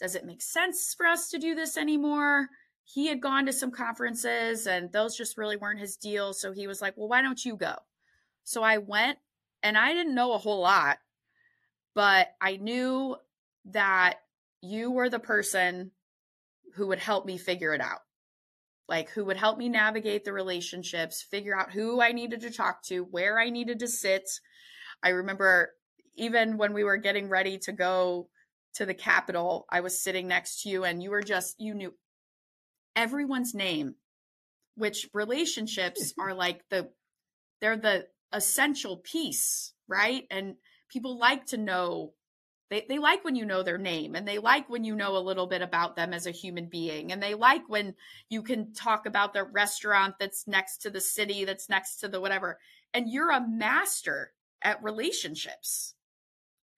Does 0.01 0.15
it 0.15 0.25
make 0.25 0.43
sense 0.43 0.95
for 0.97 1.07
us 1.07 1.31
to 1.31 1.39
do 1.39 1.55
this 1.55 1.77
anymore? 1.77 2.49
He 2.85 3.07
had 3.07 3.21
gone 3.21 3.47
to 3.47 3.53
some 3.53 3.71
conferences 3.71 4.67
and 4.67 4.93
those 4.93 5.17
just 5.17 5.39
really 5.39 5.57
weren't 5.57 5.81
his 5.81 5.97
deal. 5.97 6.35
So 6.35 6.53
he 6.53 6.67
was 6.67 6.81
like, 6.81 6.95
Well, 6.97 7.09
why 7.09 7.23
don't 7.23 7.45
you 7.45 7.57
go? 7.57 7.75
So 8.45 8.63
I 8.63 8.79
went 8.79 9.19
and 9.63 9.77
I 9.77 9.95
didn't 9.95 10.15
know 10.15 10.35
a 10.35 10.39
whole 10.39 10.61
lot, 10.61 10.99
but 11.95 12.29
I 12.41 12.57
knew 12.57 13.17
that 13.67 14.21
you 14.61 14.91
were 14.91 15.09
the 15.09 15.19
person 15.19 15.91
who 16.75 16.89
would 16.89 16.99
help 16.99 17.27
me 17.27 17.39
figure 17.39 17.73
it 17.75 17.81
out. 17.81 18.01
Like, 18.89 19.11
who 19.11 19.25
would 19.25 19.37
help 19.37 19.57
me 19.57 19.69
navigate 19.69 20.25
the 20.25 20.33
relationships, 20.33 21.23
figure 21.31 21.59
out 21.59 21.73
who 21.73 22.03
I 22.03 22.13
needed 22.13 22.43
to 22.43 22.51
talk 22.51 22.83
to, 22.85 23.01
where 23.01 23.39
I 23.39 23.49
needed 23.51 23.79
to 23.81 23.89
sit. 23.89 24.29
I 25.03 25.11
remember 25.11 25.71
even 26.17 26.59
when 26.59 26.75
we 26.75 26.85
were 26.85 26.97
getting 26.97 27.29
ready 27.29 27.59
to 27.59 27.73
go 27.73 28.29
to 28.75 28.87
the 28.87 28.95
Capitol, 28.95 29.67
I 29.71 29.81
was 29.81 30.03
sitting 30.03 30.29
next 30.29 30.63
to 30.63 30.69
you 30.69 30.85
and 30.85 31.03
you 31.03 31.11
were 31.11 31.23
just, 31.23 31.57
you 31.59 31.75
knew 31.75 31.95
everyone's 32.95 33.55
name, 33.55 33.95
which 34.77 35.09
relationships 35.15 36.13
are 36.19 36.35
like 36.35 36.63
the, 36.71 36.91
they're 37.61 37.77
the 37.77 38.07
essential 38.33 38.99
piece, 38.99 39.73
right? 39.89 40.25
And 40.31 40.57
people 40.91 41.19
like 41.19 41.47
to 41.47 41.57
know 41.57 42.13
they, 42.75 42.85
they 42.89 42.99
like 42.99 43.25
when 43.25 43.37
you 43.37 43.45
know 43.45 43.63
their 43.63 43.79
name 43.79 44.17
and 44.17 44.27
they 44.27 44.39
like 44.39 44.69
when 44.69 44.83
you 44.83 44.97
know 44.97 45.17
a 45.17 45.19
little 45.19 45.47
bit 45.47 45.63
about 45.63 45.95
them 45.95 46.13
as 46.13 46.27
a 46.27 46.33
human 46.33 46.67
being 46.67 47.13
and 47.13 47.23
they 47.23 47.35
like 47.35 47.63
when 47.69 47.95
you 48.29 48.43
can 48.43 48.73
talk 48.73 49.07
about 49.07 49.33
the 49.33 49.45
restaurant 49.45 50.17
that's 50.19 50.49
next 50.49 50.79
to 50.79 50.91
the 50.91 51.01
city 51.01 51.45
that's 51.45 51.69
next 51.69 51.99
to 51.99 52.09
the 52.09 52.21
whatever. 52.21 52.59
And 52.93 53.09
you're 53.09 53.31
a 53.31 53.47
master 53.47 54.33
at 54.61 54.83
relationships. 54.83 55.95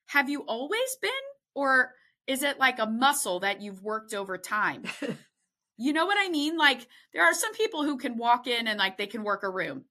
Have 0.08 0.28
you 0.28 0.42
always 0.42 0.96
been 1.00 1.10
or 1.54 1.94
is 2.26 2.42
it 2.42 2.58
like 2.58 2.78
a 2.78 2.86
muscle 2.86 3.40
that 3.40 3.62
you've 3.62 3.82
worked 3.82 4.12
over 4.14 4.36
time? 4.38 4.84
You 5.78 5.92
know 5.92 6.06
what 6.06 6.16
i 6.18 6.30
mean? 6.30 6.56
Like 6.56 6.86
there 7.12 7.22
are 7.22 7.34
some 7.34 7.52
people 7.52 7.84
who 7.84 7.98
can 7.98 8.16
walk 8.16 8.46
in 8.46 8.66
and 8.66 8.78
like 8.78 8.96
they 8.96 9.06
can 9.06 9.22
work 9.22 9.42
a 9.42 9.50
room 9.50 9.84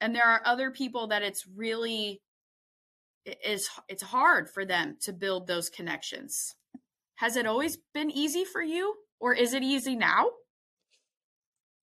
and 0.00 0.12
there 0.12 0.26
are 0.26 0.42
other 0.44 0.72
people 0.72 1.06
that 1.06 1.22
it's 1.22 1.46
really 1.46 2.20
is 3.24 3.68
it's 3.88 4.02
hard 4.02 4.50
for 4.50 4.64
them 4.64 4.96
to 5.02 5.12
build 5.12 5.46
those 5.46 5.70
connections. 5.70 6.54
Has 7.16 7.36
it 7.36 7.46
always 7.46 7.78
been 7.92 8.10
easy 8.10 8.44
for 8.44 8.62
you 8.62 8.94
or 9.20 9.34
is 9.34 9.54
it 9.54 9.62
easy 9.62 9.96
now? 9.96 10.30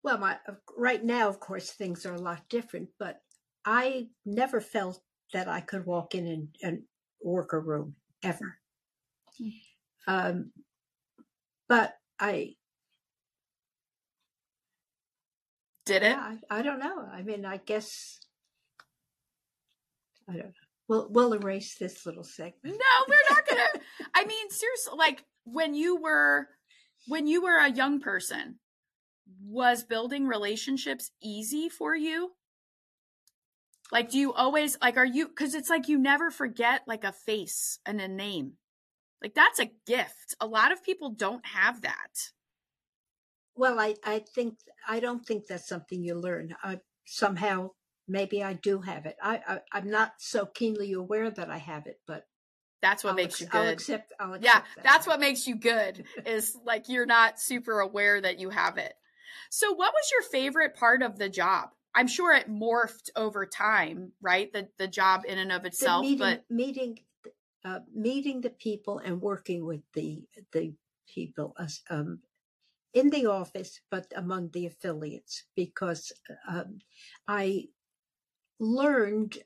Well, 0.04 0.18
my 0.18 0.38
right 0.78 1.04
now 1.04 1.30
of 1.30 1.40
course 1.40 1.72
things 1.72 2.06
are 2.06 2.14
a 2.14 2.22
lot 2.22 2.42
different, 2.50 2.90
but 2.98 3.22
I 3.66 4.08
never 4.26 4.62
felt 4.62 5.02
that 5.34 5.48
I 5.48 5.62
could 5.62 5.86
walk 5.86 6.16
in 6.16 6.28
and, 6.28 6.48
and 6.62 6.84
work 7.24 7.54
a 7.54 7.60
room 7.60 7.96
ever. 8.24 8.58
Hmm. 9.38 9.50
Um, 10.08 10.52
but 11.68 11.94
I 12.20 12.56
did 15.86 16.04
it. 16.04 16.12
Yeah, 16.12 16.36
I, 16.50 16.60
I 16.60 16.62
don't 16.62 16.80
know. 16.80 17.08
I 17.12 17.22
mean, 17.22 17.46
I 17.46 17.58
guess 17.58 18.20
I 20.28 20.34
don't 20.34 20.46
know. 20.46 20.59
We'll 20.90 21.08
we'll 21.12 21.34
erase 21.34 21.76
this 21.78 22.04
little 22.08 22.24
segment. 22.24 22.76
No, 22.76 23.06
we're 23.08 23.36
not 23.36 23.48
gonna. 23.48 23.86
I 24.16 24.26
mean, 24.26 24.50
seriously, 24.50 24.94
like 24.98 25.24
when 25.44 25.76
you 25.76 26.02
were 26.02 26.48
when 27.08 27.28
you 27.28 27.44
were 27.44 27.58
a 27.58 27.72
young 27.72 28.02
person, 28.02 28.56
was 29.46 29.84
building 29.84 30.26
relationships 30.26 31.12
easy 31.22 31.70
for 31.70 31.96
you? 31.96 32.32
Like, 33.92 34.10
do 34.10 34.18
you 34.18 34.34
always 34.34 34.80
like? 34.82 34.98
Are 34.98 35.06
you 35.06 35.28
because 35.28 35.54
it's 35.54 35.70
like 35.70 35.88
you 35.88 36.00
never 36.00 36.32
forget 36.32 36.82
like 36.88 37.04
a 37.04 37.12
face 37.12 37.78
and 37.86 38.02
a 38.02 38.08
name. 38.08 38.54
Like 39.22 39.36
that's 39.36 39.60
a 39.60 39.72
gift. 39.86 40.36
A 40.42 40.48
lot 40.48 40.72
of 40.72 40.84
people 40.84 41.12
don't 41.12 41.46
have 41.46 41.82
that. 41.82 42.32
Well, 43.56 43.80
I 43.80 43.94
I 44.04 44.24
think 44.34 44.56
I 44.88 45.00
don't 45.00 45.24
think 45.24 45.46
that's 45.46 45.68
something 45.68 46.04
you 46.04 46.16
learn. 46.16 46.56
I 46.64 46.80
somehow 47.06 47.72
maybe 48.10 48.44
I 48.44 48.54
do 48.54 48.82
have 48.82 49.06
it. 49.06 49.16
I, 49.22 49.62
I 49.74 49.78
am 49.78 49.90
not 49.90 50.14
so 50.18 50.46
keenly 50.46 50.94
aware 50.94 51.30
that 51.30 51.50
I 51.50 51.58
have 51.58 51.88
it, 51.88 52.00
but 52.08 52.26
that's 52.82 53.04
what 53.04 53.12
I'll 53.12 53.16
makes 53.16 53.36
ex- 53.36 53.42
you 53.42 53.48
good. 53.48 53.58
I'll 53.60 53.70
accept. 53.70 54.14
I'll 54.20 54.34
accept 54.34 54.46
yeah, 54.46 54.62
that. 54.76 54.84
that's 54.84 55.08
what 55.08 55.20
makes 55.20 55.48
you 55.48 55.56
good. 55.56 56.06
is 56.26 56.58
like 56.66 56.90
you're 56.90 57.06
not 57.06 57.40
super 57.40 57.80
aware 57.80 58.20
that 58.20 58.40
you 58.40 58.50
have 58.50 58.78
it. 58.78 58.94
So, 59.50 59.74
what 59.74 59.94
was 59.94 60.12
your 60.12 60.24
favorite 60.24 60.76
part 60.76 61.02
of 61.02 61.18
the 61.18 61.30
job? 61.30 61.70
I'm 61.96 62.08
sure 62.08 62.34
it 62.34 62.50
morphed 62.50 63.10
over 63.16 63.46
time, 63.46 64.14
right? 64.22 64.52
The 64.52 64.70
the 64.78 64.88
job 64.88 65.24
in 65.28 65.38
and 65.38 65.52
of 65.52 65.66
itself, 65.66 66.02
meeting, 66.02 66.20
but 66.20 66.44
meeting, 66.50 67.00
uh, 67.66 67.80
meeting 67.94 68.42
the 68.42 68.50
people 68.50 69.00
and 69.00 69.22
working 69.22 69.66
with 69.66 69.82
the 69.94 70.24
the 70.52 70.74
people 71.14 71.56
um, 71.90 72.20
in 72.94 73.10
the 73.10 73.26
office, 73.28 73.82
but 73.92 74.12
among 74.16 74.50
the 74.50 74.66
affiliates, 74.66 75.44
because 75.56 76.12
um, 76.48 76.80
I 77.28 77.66
learned 78.60 79.38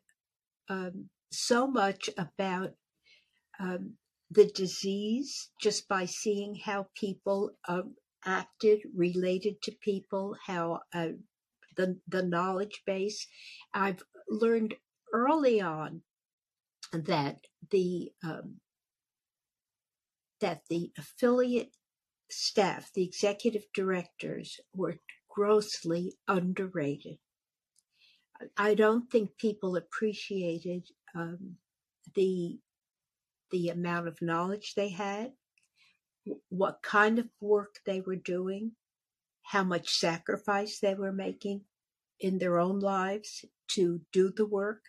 um, 0.69 1.09
so 1.31 1.67
much 1.67 2.09
about 2.17 2.73
um, 3.59 3.93
the 4.31 4.45
disease 4.45 5.51
just 5.61 5.87
by 5.87 6.05
seeing 6.05 6.55
how 6.65 6.87
people 6.95 7.51
uh, 7.67 7.83
acted, 8.25 8.79
related 8.95 9.61
to 9.61 9.71
people, 9.81 10.35
how 10.47 10.81
uh, 10.93 11.09
the 11.75 11.99
the 12.07 12.23
knowledge 12.23 12.81
base. 12.85 13.27
I've 13.73 14.03
learned 14.29 14.75
early 15.13 15.61
on 15.61 16.01
that 16.91 17.37
the 17.69 18.11
um, 18.23 18.59
that 20.39 20.63
the 20.69 20.91
affiliate 20.97 21.75
staff, 22.29 22.91
the 22.93 23.03
executive 23.03 23.63
directors, 23.73 24.59
were 24.75 24.99
grossly 25.29 26.13
underrated. 26.27 27.17
I 28.57 28.73
don't 28.73 29.09
think 29.09 29.37
people 29.37 29.75
appreciated 29.75 30.89
um, 31.15 31.57
the 32.15 32.59
the 33.51 33.69
amount 33.69 34.07
of 34.07 34.21
knowledge 34.21 34.73
they 34.73 34.89
had, 34.89 35.31
what 36.49 36.81
kind 36.81 37.19
of 37.19 37.27
work 37.39 37.75
they 37.85 38.01
were 38.01 38.15
doing, 38.15 38.71
how 39.43 39.63
much 39.63 39.95
sacrifice 39.95 40.79
they 40.79 40.95
were 40.95 41.11
making 41.11 41.61
in 42.19 42.39
their 42.39 42.57
own 42.57 42.79
lives 42.79 43.45
to 43.67 44.01
do 44.11 44.31
the 44.35 44.45
work. 44.45 44.81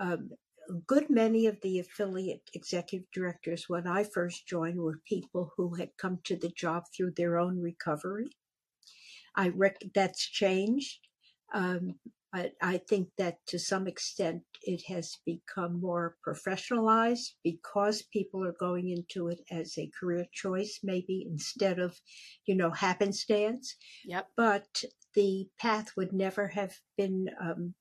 Um, 0.00 0.30
a 0.68 0.74
good 0.86 1.10
many 1.10 1.46
of 1.46 1.60
the 1.60 1.80
affiliate 1.80 2.48
executive 2.54 3.10
directors 3.12 3.68
when 3.68 3.86
I 3.86 4.04
first 4.04 4.46
joined 4.46 4.78
were 4.78 5.00
people 5.04 5.52
who 5.56 5.74
had 5.74 5.90
come 5.98 6.20
to 6.24 6.36
the 6.36 6.50
job 6.50 6.84
through 6.96 7.12
their 7.12 7.38
own 7.38 7.60
recovery. 7.60 8.30
I 9.34 9.48
rec- 9.48 9.82
that's 9.94 10.24
changed. 10.24 10.98
Um, 11.52 11.96
I, 12.32 12.50
I 12.62 12.78
think 12.78 13.08
that 13.18 13.38
to 13.48 13.58
some 13.58 13.88
extent 13.88 14.42
it 14.62 14.82
has 14.88 15.18
become 15.26 15.80
more 15.80 16.16
professionalized 16.26 17.32
because 17.42 18.02
people 18.12 18.44
are 18.44 18.54
going 18.58 18.88
into 18.88 19.28
it 19.28 19.40
as 19.50 19.76
a 19.76 19.90
career 19.98 20.26
choice, 20.32 20.78
maybe 20.82 21.26
instead 21.28 21.78
of, 21.78 21.98
you 22.46 22.54
know, 22.54 22.70
happenstance. 22.70 23.74
Yep. 24.04 24.28
But 24.36 24.84
the 25.14 25.48
path 25.58 25.88
would 25.96 26.12
never 26.12 26.48
have 26.48 26.74
been 26.96 27.26
um, 27.40 27.74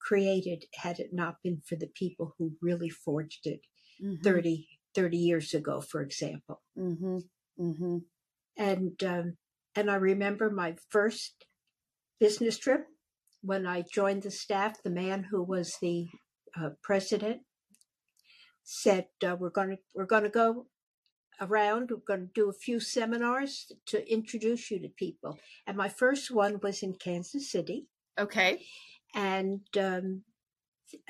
created 0.00 0.64
had 0.74 0.98
it 0.98 1.10
not 1.12 1.36
been 1.44 1.62
for 1.64 1.76
the 1.76 1.90
people 1.94 2.34
who 2.38 2.52
really 2.60 2.90
forged 2.90 3.46
it 3.46 3.60
mm-hmm. 4.02 4.22
30, 4.22 4.66
30 4.96 5.16
years 5.16 5.54
ago, 5.54 5.80
for 5.80 6.02
example. 6.02 6.60
Mm-hmm. 6.76 7.18
Mm-hmm. 7.60 7.98
And 8.56 9.02
um, 9.04 9.36
and 9.74 9.90
I 9.90 9.94
remember 9.94 10.50
my 10.50 10.74
first 10.90 11.46
business 12.20 12.58
trip 12.58 12.86
when 13.42 13.66
I 13.66 13.82
joined 13.82 14.22
the 14.22 14.30
staff, 14.30 14.82
the 14.82 14.90
man 14.90 15.24
who 15.30 15.42
was 15.42 15.76
the 15.80 16.08
uh, 16.56 16.70
president 16.82 17.42
said, 18.62 19.06
uh, 19.26 19.36
"We're 19.38 19.50
going 19.50 19.70
to 19.70 19.76
we're 19.94 20.06
going 20.06 20.22
to 20.22 20.28
go 20.28 20.66
around. 21.40 21.90
We're 21.90 22.16
going 22.16 22.28
to 22.28 22.32
do 22.34 22.48
a 22.48 22.54
few 22.54 22.78
seminars 22.78 23.72
to 23.86 24.10
introduce 24.10 24.70
you 24.70 24.80
to 24.80 24.88
people." 24.88 25.38
And 25.66 25.76
my 25.76 25.88
first 25.88 26.30
one 26.30 26.60
was 26.62 26.82
in 26.82 26.94
Kansas 26.94 27.50
City. 27.50 27.88
Okay. 28.18 28.64
And 29.14 29.62
um, 29.78 30.22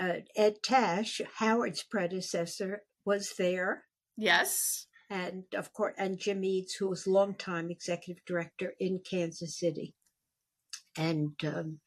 uh, 0.01 0.21
Ed 0.35 0.63
Tash, 0.63 1.21
Howard's 1.37 1.83
predecessor, 1.83 2.83
was 3.05 3.35
there. 3.39 3.85
Yes. 4.17 4.87
And 5.11 5.45
of 5.55 5.73
course, 5.73 5.95
and 5.99 6.19
Jim 6.19 6.43
Eads, 6.43 6.75
who 6.75 6.89
was 6.89 7.07
longtime 7.07 7.71
executive 7.71 8.25
director 8.25 8.75
in 8.81 9.01
Kansas 9.09 9.59
City. 9.59 9.95
And 10.97 11.35
um, 11.45 11.81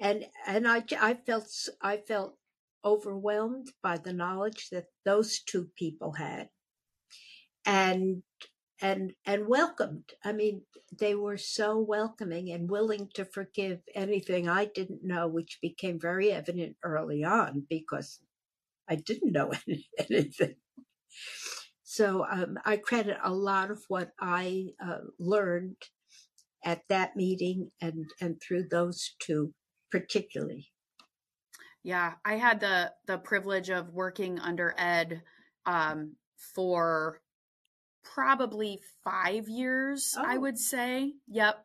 and 0.00 0.24
and 0.46 0.66
I 0.68 0.84
I 1.00 1.14
felt 1.14 1.48
I 1.82 1.98
felt 1.98 2.36
overwhelmed 2.84 3.68
by 3.82 3.96
the 3.98 4.12
knowledge 4.12 4.68
that 4.70 4.86
those 5.04 5.40
two 5.40 5.70
people 5.76 6.12
had, 6.14 6.48
and 7.66 8.22
and 8.80 9.12
and 9.24 9.48
welcomed. 9.48 10.12
I 10.24 10.32
mean, 10.32 10.62
they 10.98 11.14
were 11.14 11.38
so 11.38 11.78
welcoming 11.78 12.50
and 12.50 12.70
willing 12.70 13.08
to 13.14 13.24
forgive 13.24 13.80
anything 13.94 14.48
I 14.48 14.66
didn't 14.66 15.04
know, 15.04 15.28
which 15.28 15.58
became 15.62 15.98
very 16.00 16.30
evident 16.32 16.76
early 16.82 17.24
on 17.24 17.66
because 17.68 18.20
I 18.88 18.96
didn't 18.96 19.32
know 19.32 19.52
anything. 20.10 20.56
So 21.84 22.26
um, 22.28 22.58
I 22.64 22.76
credit 22.76 23.18
a 23.22 23.32
lot 23.32 23.70
of 23.70 23.84
what 23.88 24.10
I 24.20 24.68
uh, 24.84 24.98
learned 25.18 25.76
at 26.64 26.82
that 26.88 27.14
meeting 27.14 27.70
and 27.80 28.06
and 28.20 28.40
through 28.40 28.68
those 28.68 29.14
two 29.20 29.54
particularly. 29.94 30.66
Yeah, 31.84 32.14
I 32.24 32.34
had 32.34 32.58
the 32.58 32.92
the 33.06 33.16
privilege 33.16 33.70
of 33.70 33.90
working 33.90 34.40
under 34.40 34.74
Ed 34.76 35.22
um, 35.66 36.16
for 36.54 37.20
probably 38.02 38.80
five 39.04 39.48
years, 39.48 40.16
oh. 40.18 40.24
I 40.26 40.36
would 40.36 40.58
say. 40.58 41.12
Yep. 41.28 41.64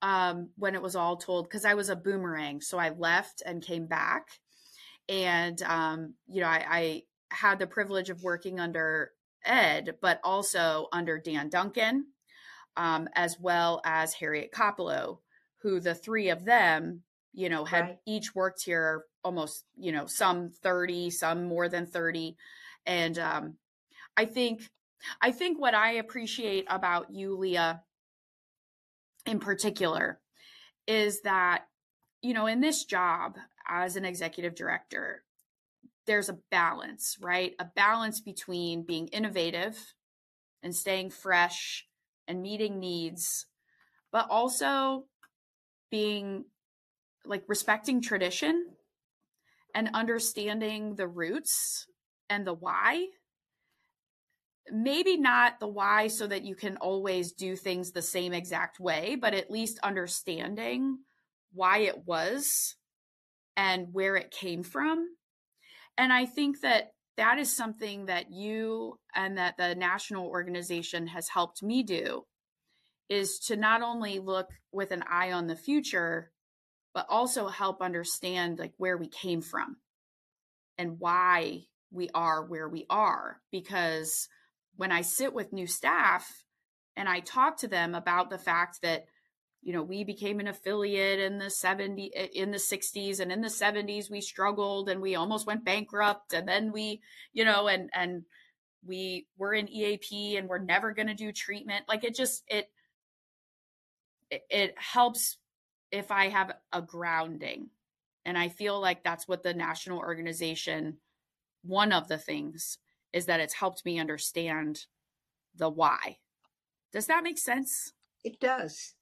Um, 0.00 0.50
when 0.56 0.74
it 0.74 0.80
was 0.80 0.96
all 0.96 1.16
told, 1.16 1.44
because 1.44 1.66
I 1.66 1.74
was 1.74 1.90
a 1.90 1.96
boomerang. 1.96 2.62
So 2.62 2.78
I 2.78 2.90
left 2.90 3.42
and 3.44 3.62
came 3.62 3.86
back. 3.86 4.28
And, 5.08 5.60
um, 5.62 6.14
you 6.26 6.40
know, 6.40 6.48
I, 6.48 6.64
I 6.70 7.02
had 7.30 7.58
the 7.58 7.66
privilege 7.66 8.10
of 8.10 8.22
working 8.22 8.58
under 8.58 9.12
Ed, 9.44 9.96
but 10.00 10.20
also 10.24 10.88
under 10.92 11.18
Dan 11.18 11.48
Duncan, 11.48 12.06
um, 12.76 13.08
as 13.14 13.38
well 13.40 13.80
as 13.84 14.14
Harriet 14.14 14.52
Coppola, 14.52 15.18
who 15.62 15.80
the 15.80 15.94
three 15.94 16.28
of 16.28 16.44
them, 16.44 17.02
you 17.36 17.50
know, 17.50 17.66
had 17.66 17.80
right. 17.80 17.98
each 18.06 18.34
worked 18.34 18.62
here 18.64 19.04
almost, 19.22 19.64
you 19.76 19.92
know, 19.92 20.06
some 20.06 20.50
30, 20.62 21.10
some 21.10 21.46
more 21.46 21.68
than 21.68 21.84
30. 21.84 22.34
And 22.86 23.18
um, 23.18 23.54
I 24.16 24.24
think 24.24 24.62
I 25.20 25.30
think 25.30 25.60
what 25.60 25.74
I 25.74 25.92
appreciate 25.92 26.64
about 26.68 27.10
you, 27.10 27.36
Leah, 27.36 27.82
in 29.26 29.38
particular, 29.38 30.18
is 30.86 31.20
that, 31.22 31.66
you 32.22 32.32
know, 32.32 32.46
in 32.46 32.60
this 32.60 32.84
job 32.84 33.36
as 33.68 33.96
an 33.96 34.06
executive 34.06 34.54
director, 34.54 35.22
there's 36.06 36.30
a 36.30 36.38
balance, 36.50 37.18
right? 37.20 37.52
A 37.58 37.66
balance 37.66 38.20
between 38.20 38.82
being 38.82 39.08
innovative 39.08 39.76
and 40.62 40.74
staying 40.74 41.10
fresh 41.10 41.86
and 42.26 42.40
meeting 42.40 42.80
needs, 42.80 43.44
but 44.10 44.26
also 44.30 45.04
being 45.90 46.46
like 47.26 47.44
respecting 47.48 48.00
tradition 48.00 48.66
and 49.74 49.90
understanding 49.94 50.94
the 50.94 51.08
roots 51.08 51.86
and 52.28 52.46
the 52.46 52.54
why 52.54 53.06
maybe 54.70 55.16
not 55.16 55.60
the 55.60 55.68
why 55.68 56.08
so 56.08 56.26
that 56.26 56.44
you 56.44 56.54
can 56.54 56.76
always 56.78 57.32
do 57.32 57.56
things 57.56 57.92
the 57.92 58.02
same 58.02 58.32
exact 58.32 58.80
way, 58.80 59.16
but 59.20 59.34
at 59.34 59.50
least 59.50 59.78
understanding 59.82 60.98
why 61.52 61.78
it 61.78 62.06
was 62.06 62.74
and 63.56 63.88
where 63.92 64.16
it 64.16 64.30
came 64.30 64.62
from. 64.62 65.06
And 65.96 66.12
I 66.12 66.26
think 66.26 66.60
that 66.60 66.90
that 67.16 67.38
is 67.38 67.56
something 67.56 68.06
that 68.06 68.30
you 68.30 68.98
and 69.14 69.38
that 69.38 69.56
the 69.56 69.74
national 69.74 70.26
organization 70.26 71.06
has 71.06 71.28
helped 71.28 71.62
me 71.62 71.82
do 71.82 72.24
is 73.08 73.38
to 73.38 73.56
not 73.56 73.82
only 73.82 74.18
look 74.18 74.50
with 74.72 74.90
an 74.90 75.04
eye 75.08 75.32
on 75.32 75.46
the 75.46 75.56
future 75.56 76.32
but 76.96 77.06
also 77.10 77.46
help 77.48 77.82
understand 77.82 78.58
like 78.58 78.72
where 78.78 78.96
we 78.96 79.06
came 79.06 79.42
from 79.42 79.76
and 80.78 80.98
why 80.98 81.60
we 81.92 82.08
are 82.14 82.42
where 82.42 82.70
we 82.70 82.86
are 82.88 83.38
because 83.52 84.28
when 84.76 84.90
I 84.90 85.02
sit 85.02 85.34
with 85.34 85.52
new 85.52 85.66
staff 85.66 86.26
and 86.96 87.06
I 87.06 87.20
talk 87.20 87.58
to 87.58 87.68
them 87.68 87.94
about 87.94 88.30
the 88.30 88.38
fact 88.38 88.80
that 88.80 89.04
you 89.60 89.74
know 89.74 89.82
we 89.82 90.04
became 90.04 90.40
an 90.40 90.48
affiliate 90.48 91.20
in 91.20 91.36
the 91.36 91.50
70 91.50 92.12
in 92.32 92.50
the 92.50 92.56
60s 92.56 93.20
and 93.20 93.30
in 93.30 93.42
the 93.42 93.48
70s 93.48 94.10
we 94.10 94.22
struggled 94.22 94.88
and 94.88 95.02
we 95.02 95.16
almost 95.16 95.46
went 95.46 95.66
bankrupt 95.66 96.32
and 96.32 96.48
then 96.48 96.72
we 96.72 97.02
you 97.34 97.44
know 97.44 97.68
and 97.68 97.90
and 97.92 98.22
we 98.86 99.26
were 99.36 99.52
in 99.52 99.68
EAP 99.68 100.38
and 100.38 100.48
we're 100.48 100.56
never 100.56 100.94
going 100.94 101.08
to 101.08 101.14
do 101.14 101.30
treatment 101.30 101.84
like 101.88 102.04
it 102.04 102.14
just 102.14 102.42
it 102.48 102.70
it 104.30 104.74
helps 104.78 105.36
if 105.96 106.10
I 106.10 106.28
have 106.28 106.52
a 106.72 106.82
grounding 106.82 107.70
and 108.24 108.36
I 108.36 108.48
feel 108.48 108.80
like 108.80 109.02
that's 109.02 109.26
what 109.26 109.42
the 109.42 109.54
national 109.54 109.98
organization 109.98 110.98
one 111.62 111.92
of 111.92 112.06
the 112.06 112.18
things 112.18 112.78
is 113.12 113.26
that 113.26 113.40
it's 113.40 113.54
helped 113.54 113.84
me 113.84 113.98
understand 113.98 114.86
the 115.56 115.68
why. 115.68 116.18
Does 116.92 117.06
that 117.06 117.24
make 117.24 117.38
sense? 117.38 117.92
It 118.22 118.38
does. 118.40 118.94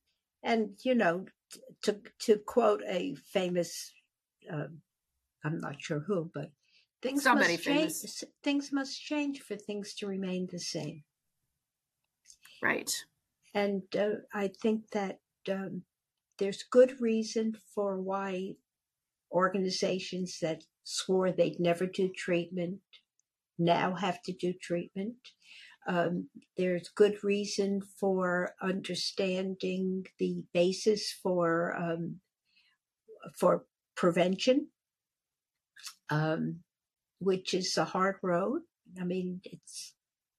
And, 0.42 0.71
you 0.83 0.95
know, 0.95 1.27
to, 1.83 1.99
to 2.21 2.38
quote 2.38 2.83
a 2.88 3.16
famous, 3.33 3.92
uh, 4.51 4.68
I'm 5.45 5.61
not 5.61 5.81
sure 5.81 6.01
who, 6.01 6.31
but 6.33 6.51
things 7.03 7.23
Somebody 7.23 7.55
must 7.55 7.64
famous. 7.64 8.03
change. 8.03 8.33
Things 8.42 8.73
must 8.73 9.01
change 9.01 9.40
for 9.40 9.57
things 9.57 9.95
to 9.95 10.07
remain 10.07 10.49
the 10.51 10.59
same. 10.59 11.03
Right. 12.62 12.90
And 13.53 13.83
uh, 13.99 14.21
I 14.33 14.49
think 14.49 14.90
that 14.92 15.18
um, 15.51 15.83
there's 16.38 16.64
good 16.70 17.01
reason 17.01 17.55
for 17.75 18.01
why 18.01 18.55
organizations 19.33 20.38
that 20.40 20.62
swore 20.85 21.33
they'd 21.33 21.61
never 21.61 21.87
do 21.87 22.09
treatment 22.09 22.81
now 23.59 23.94
have 23.94 24.23
to 24.23 24.33
do 24.33 24.53
treatment. 24.53 25.16
Um, 25.87 26.29
there's 26.57 26.88
good 26.88 27.23
reason 27.23 27.83
for 28.01 28.55
understanding 28.62 30.07
the 30.18 30.42
basis 30.53 31.12
for 31.23 31.77
um, 31.77 32.20
for 33.38 33.66
prevention, 33.94 34.68
um, 36.11 36.61
which 37.18 37.55
is 37.55 37.77
a 37.77 37.85
hard 37.85 38.16
road. 38.23 38.62
I 39.01 39.05
mean, 39.05 39.40
it's 39.44 39.94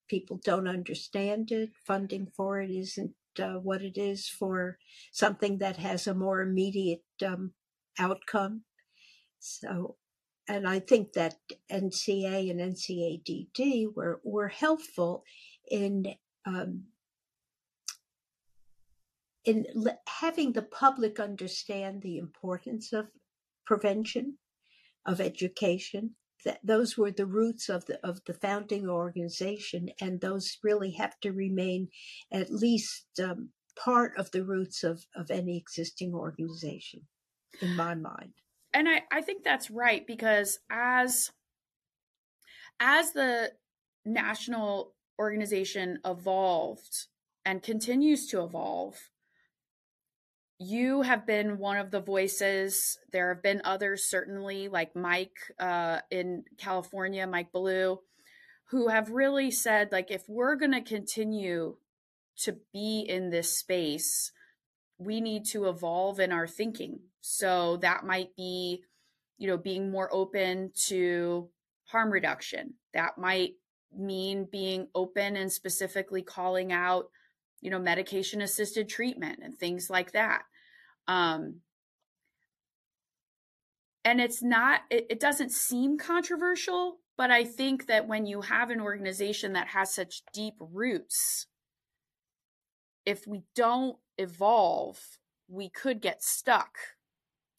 people 0.08 0.40
don't 0.44 0.68
understand 0.68 1.52
it. 1.52 1.70
Funding 1.86 2.26
for 2.36 2.60
it 2.60 2.70
isn't 2.70 3.14
uh, 3.40 3.54
what 3.54 3.82
it 3.82 3.98
is 3.98 4.28
for 4.28 4.78
something 5.12 5.58
that 5.58 5.76
has 5.76 6.06
a 6.06 6.14
more 6.14 6.40
immediate 6.40 7.04
um, 7.24 7.52
outcome. 7.98 8.62
So 9.38 9.96
and 10.48 10.68
I 10.68 10.78
think 10.78 11.12
that 11.14 11.34
NCA 11.70 12.50
and 12.50 12.60
NCADD 12.60 13.94
were 13.94 14.20
were 14.22 14.48
helpful 14.48 15.24
in 15.70 16.14
um, 16.44 16.84
in 19.44 19.66
having 20.08 20.52
the 20.52 20.62
public 20.62 21.18
understand 21.20 22.02
the 22.02 22.18
importance 22.18 22.92
of 22.92 23.06
prevention, 23.64 24.38
of 25.04 25.20
education. 25.20 26.14
That 26.46 26.60
those 26.64 26.96
were 26.96 27.10
the 27.10 27.26
roots 27.26 27.68
of 27.68 27.84
the 27.84 27.98
of 28.02 28.20
the 28.24 28.32
founding 28.32 28.88
organization, 28.88 29.90
and 30.00 30.20
those 30.20 30.56
really 30.62 30.92
have 30.92 31.20
to 31.20 31.32
remain 31.32 31.88
at 32.32 32.50
least 32.50 33.06
um, 33.22 33.50
part 33.78 34.12
of 34.16 34.30
the 34.30 34.44
roots 34.44 34.82
of 34.82 35.04
of 35.14 35.30
any 35.30 35.58
existing 35.58 36.14
organization, 36.14 37.02
in 37.60 37.76
my 37.76 37.94
mind. 37.94 38.32
And 38.72 38.88
I, 38.88 39.02
I 39.10 39.20
think 39.22 39.42
that's 39.42 39.70
right 39.70 40.06
because 40.06 40.58
as 40.70 41.30
as 42.80 43.12
the 43.12 43.52
national 44.04 44.94
organization 45.18 45.98
evolved 46.04 47.06
and 47.44 47.62
continues 47.62 48.26
to 48.28 48.42
evolve 48.42 49.10
you 50.58 51.02
have 51.02 51.26
been 51.26 51.58
one 51.58 51.76
of 51.76 51.90
the 51.90 52.00
voices 52.00 52.98
there 53.12 53.28
have 53.34 53.42
been 53.42 53.60
others 53.64 54.04
certainly 54.04 54.68
like 54.68 54.96
mike 54.96 55.36
uh, 55.58 56.00
in 56.10 56.44
california 56.58 57.26
mike 57.26 57.52
Ballou, 57.52 57.98
who 58.70 58.88
have 58.88 59.10
really 59.10 59.50
said 59.50 59.92
like 59.92 60.10
if 60.10 60.24
we're 60.28 60.56
going 60.56 60.72
to 60.72 60.80
continue 60.80 61.76
to 62.38 62.56
be 62.72 63.00
in 63.00 63.30
this 63.30 63.56
space 63.56 64.32
we 64.98 65.20
need 65.20 65.44
to 65.46 65.66
evolve 65.66 66.20
in 66.20 66.32
our 66.32 66.46
thinking. 66.46 67.00
So 67.20 67.76
that 67.78 68.04
might 68.04 68.34
be, 68.36 68.82
you 69.38 69.46
know, 69.46 69.58
being 69.58 69.90
more 69.90 70.08
open 70.12 70.72
to 70.86 71.48
harm 71.84 72.10
reduction. 72.10 72.74
That 72.94 73.18
might 73.18 73.54
mean 73.96 74.48
being 74.50 74.88
open 74.94 75.36
and 75.36 75.52
specifically 75.52 76.22
calling 76.22 76.72
out, 76.72 77.06
you 77.66 77.72
know, 77.72 77.80
medication 77.80 78.40
assisted 78.42 78.88
treatment 78.88 79.40
and 79.42 79.58
things 79.58 79.90
like 79.90 80.12
that. 80.12 80.42
Um, 81.08 81.62
and 84.04 84.20
it's 84.20 84.40
not, 84.40 84.82
it, 84.88 85.06
it 85.10 85.18
doesn't 85.18 85.50
seem 85.50 85.98
controversial, 85.98 86.98
but 87.18 87.32
I 87.32 87.42
think 87.42 87.88
that 87.88 88.06
when 88.06 88.24
you 88.24 88.42
have 88.42 88.70
an 88.70 88.80
organization 88.80 89.54
that 89.54 89.66
has 89.66 89.92
such 89.92 90.22
deep 90.32 90.54
roots, 90.60 91.48
if 93.04 93.26
we 93.26 93.42
don't 93.56 93.96
evolve, 94.16 95.00
we 95.48 95.68
could 95.68 96.00
get 96.00 96.22
stuck, 96.22 96.78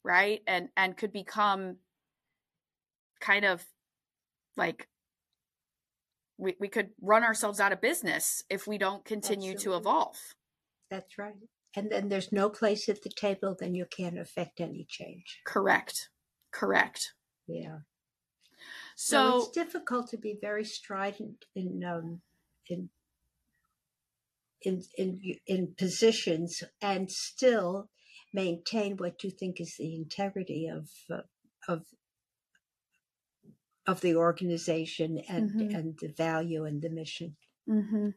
right? 0.02 0.40
And 0.46 0.70
and 0.74 0.96
could 0.96 1.12
become 1.12 1.76
kind 3.20 3.44
of 3.44 3.62
like 4.56 4.88
we, 6.38 6.54
we 6.58 6.68
could 6.68 6.90
run 7.02 7.24
ourselves 7.24 7.60
out 7.60 7.72
of 7.72 7.80
business 7.80 8.42
if 8.48 8.66
we 8.66 8.78
don't 8.78 9.04
continue 9.04 9.52
Absolutely. 9.52 9.72
to 9.82 9.88
evolve. 9.88 10.16
That's 10.90 11.18
right. 11.18 11.34
And 11.76 11.90
then 11.90 12.08
there's 12.08 12.32
no 12.32 12.48
place 12.48 12.88
at 12.88 13.02
the 13.02 13.10
table, 13.10 13.56
then 13.58 13.74
you 13.74 13.84
can't 13.84 14.18
affect 14.18 14.60
any 14.60 14.86
change. 14.88 15.40
Correct. 15.46 16.08
Correct. 16.52 17.12
Yeah. 17.46 17.80
So, 18.96 19.30
so 19.30 19.36
it's 19.38 19.50
difficult 19.50 20.10
to 20.10 20.16
be 20.16 20.38
very 20.40 20.64
strident 20.64 21.44
in 21.54 21.84
um, 21.84 22.22
in 22.68 22.90
in 24.62 24.82
in 24.96 25.20
in 25.46 25.74
positions 25.78 26.64
and 26.82 27.10
still 27.10 27.90
maintain 28.32 28.96
what 28.96 29.22
you 29.22 29.30
think 29.30 29.60
is 29.60 29.76
the 29.78 29.94
integrity 29.94 30.66
of 30.66 30.88
uh, 31.12 31.22
of 31.68 31.86
of 33.88 34.02
the 34.02 34.14
organization 34.14 35.18
and 35.28 35.50
mm-hmm. 35.50 35.74
and 35.74 35.98
the 35.98 36.08
value 36.08 36.66
and 36.66 36.82
the 36.82 36.90
mission. 36.90 37.34
Mm-hmm. 37.68 38.10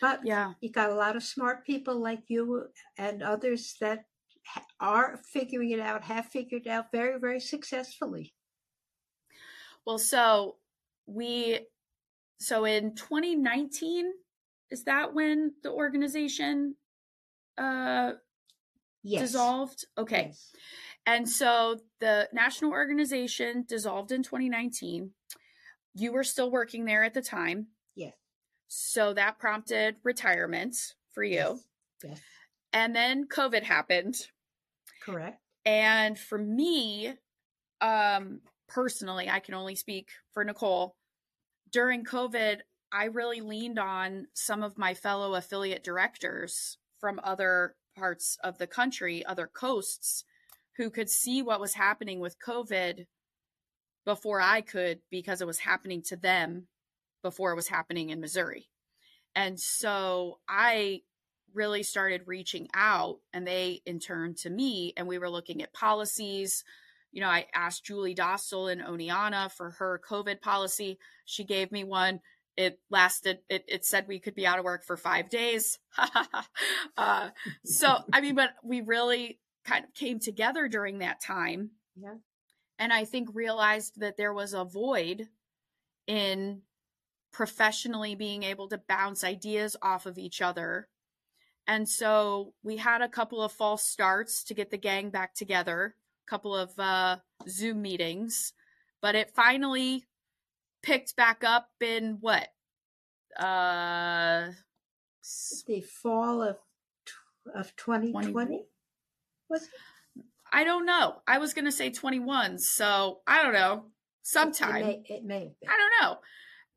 But 0.00 0.20
yeah, 0.24 0.54
you 0.60 0.72
got 0.72 0.90
a 0.90 0.94
lot 0.94 1.16
of 1.16 1.22
smart 1.22 1.64
people 1.66 2.00
like 2.00 2.24
you 2.28 2.68
and 2.98 3.22
others 3.22 3.76
that 3.80 4.06
are 4.80 5.20
figuring 5.32 5.70
it 5.70 5.80
out, 5.80 6.02
have 6.04 6.26
figured 6.26 6.66
it 6.66 6.70
out 6.70 6.92
very, 6.92 7.18
very 7.18 7.40
successfully. 7.40 8.34
Well, 9.86 9.98
so 9.98 10.56
we, 11.06 11.60
so 12.40 12.64
in 12.64 12.94
2019, 12.94 14.12
is 14.70 14.84
that 14.84 15.14
when 15.14 15.52
the 15.62 15.70
organization 15.70 16.76
uh, 17.56 18.12
yes. 19.02 19.22
dissolved? 19.22 19.86
Okay. 19.96 20.26
Yes. 20.26 20.52
And 21.06 21.28
so 21.28 21.78
the 22.00 22.28
national 22.32 22.72
organization 22.72 23.64
dissolved 23.66 24.10
in 24.10 24.22
2019. 24.22 25.12
You 25.94 26.12
were 26.12 26.24
still 26.24 26.50
working 26.50 26.84
there 26.84 27.04
at 27.04 27.14
the 27.14 27.22
time. 27.22 27.68
Yes. 27.94 28.14
So 28.68 29.14
that 29.14 29.38
prompted 29.38 29.96
retirement 30.02 30.76
for 31.12 31.22
you. 31.22 31.60
Yes. 32.02 32.04
yes. 32.04 32.20
And 32.72 32.94
then 32.94 33.26
COVID 33.28 33.62
happened. 33.62 34.16
Correct. 35.02 35.40
And 35.64 36.18
for 36.18 36.38
me, 36.38 37.14
um, 37.80 38.40
personally, 38.68 39.30
I 39.30 39.40
can 39.40 39.54
only 39.54 39.76
speak 39.76 40.10
for 40.32 40.44
Nichole. 40.44 40.92
During 41.72 42.04
COVID, 42.04 42.58
I 42.92 43.04
really 43.06 43.40
leaned 43.40 43.78
on 43.78 44.26
some 44.34 44.62
of 44.62 44.78
my 44.78 44.94
fellow 44.94 45.34
affiliate 45.34 45.84
directors 45.84 46.78
from 47.00 47.20
other 47.22 47.76
parts 47.96 48.38
of 48.42 48.58
the 48.58 48.66
country, 48.66 49.24
other 49.24 49.50
coasts, 49.52 50.24
who 50.76 50.90
could 50.90 51.08
see 51.08 51.42
what 51.42 51.60
was 51.60 51.74
happening 51.74 52.20
with 52.20 52.36
COVID 52.38 53.06
before 54.04 54.40
I 54.40 54.60
could 54.60 55.00
because 55.10 55.40
it 55.40 55.46
was 55.46 55.58
happening 55.58 56.02
to 56.08 56.16
them 56.16 56.68
before 57.22 57.52
it 57.52 57.56
was 57.56 57.68
happening 57.68 58.10
in 58.10 58.20
Missouri. 58.20 58.68
And 59.34 59.58
so 59.58 60.38
I 60.48 61.02
really 61.54 61.82
started 61.82 62.22
reaching 62.26 62.68
out 62.74 63.18
and 63.32 63.46
they 63.46 63.80
in 63.84 63.98
turn 63.98 64.34
to 64.34 64.50
me 64.50 64.92
and 64.96 65.08
we 65.08 65.18
were 65.18 65.30
looking 65.30 65.62
at 65.62 65.72
policies. 65.72 66.62
You 67.12 67.20
know, 67.20 67.28
I 67.28 67.46
asked 67.54 67.84
Julie 67.84 68.14
Dostal 68.14 68.70
in 68.70 68.80
Oneonta 68.80 69.50
for 69.50 69.70
her 69.70 70.00
COVID 70.08 70.40
policy. 70.40 70.98
She 71.24 71.44
gave 71.44 71.72
me 71.72 71.82
one. 71.82 72.20
It 72.56 72.78
lasted, 72.90 73.40
it, 73.50 73.64
it 73.68 73.84
said 73.84 74.06
we 74.06 74.18
could 74.18 74.34
be 74.34 74.46
out 74.46 74.58
of 74.58 74.64
work 74.64 74.84
for 74.84 74.96
five 74.96 75.28
days. 75.28 75.78
uh, 76.96 77.28
so, 77.64 77.98
I 78.12 78.20
mean, 78.20 78.34
but 78.34 78.50
we 78.62 78.80
really 78.80 79.38
kind 79.66 79.84
of 79.84 79.92
came 79.94 80.18
together 80.18 80.68
during 80.68 80.98
that 80.98 81.20
time. 81.20 81.70
Yeah. 82.00 82.14
And 82.78 82.92
I 82.92 83.04
think 83.04 83.28
realized 83.32 84.00
that 84.00 84.16
there 84.16 84.32
was 84.32 84.54
a 84.54 84.64
void 84.64 85.28
in 86.06 86.62
professionally 87.32 88.14
being 88.14 88.42
able 88.42 88.68
to 88.68 88.80
bounce 88.88 89.24
ideas 89.24 89.76
off 89.82 90.06
of 90.06 90.18
each 90.18 90.40
other. 90.40 90.88
And 91.66 91.88
so 91.88 92.54
we 92.62 92.76
had 92.76 93.02
a 93.02 93.08
couple 93.08 93.42
of 93.42 93.52
false 93.52 93.82
starts 93.82 94.44
to 94.44 94.54
get 94.54 94.70
the 94.70 94.78
gang 94.78 95.10
back 95.10 95.34
together, 95.34 95.96
a 96.26 96.30
couple 96.30 96.54
of 96.54 96.78
uh, 96.78 97.16
Zoom 97.48 97.82
meetings, 97.82 98.52
but 99.02 99.14
it 99.14 99.34
finally 99.34 100.04
picked 100.82 101.16
back 101.16 101.42
up 101.42 101.70
in 101.80 102.18
what? 102.20 102.48
Uh, 103.36 104.50
the 105.66 105.80
fall 105.80 106.40
of 106.40 106.56
of 107.54 107.74
2020 107.76 108.64
was? 109.48 109.68
I 110.52 110.64
don't 110.64 110.86
know. 110.86 111.16
I 111.26 111.38
was 111.38 111.54
going 111.54 111.64
to 111.64 111.72
say 111.72 111.90
21, 111.90 112.58
so 112.58 113.20
I 113.26 113.42
don't 113.42 113.52
know. 113.52 113.86
Sometime. 114.22 114.76
It 114.76 114.84
may, 114.84 115.02
it 115.14 115.24
may 115.24 115.52
I 115.68 115.76
don't 115.76 115.92
know. 116.02 116.18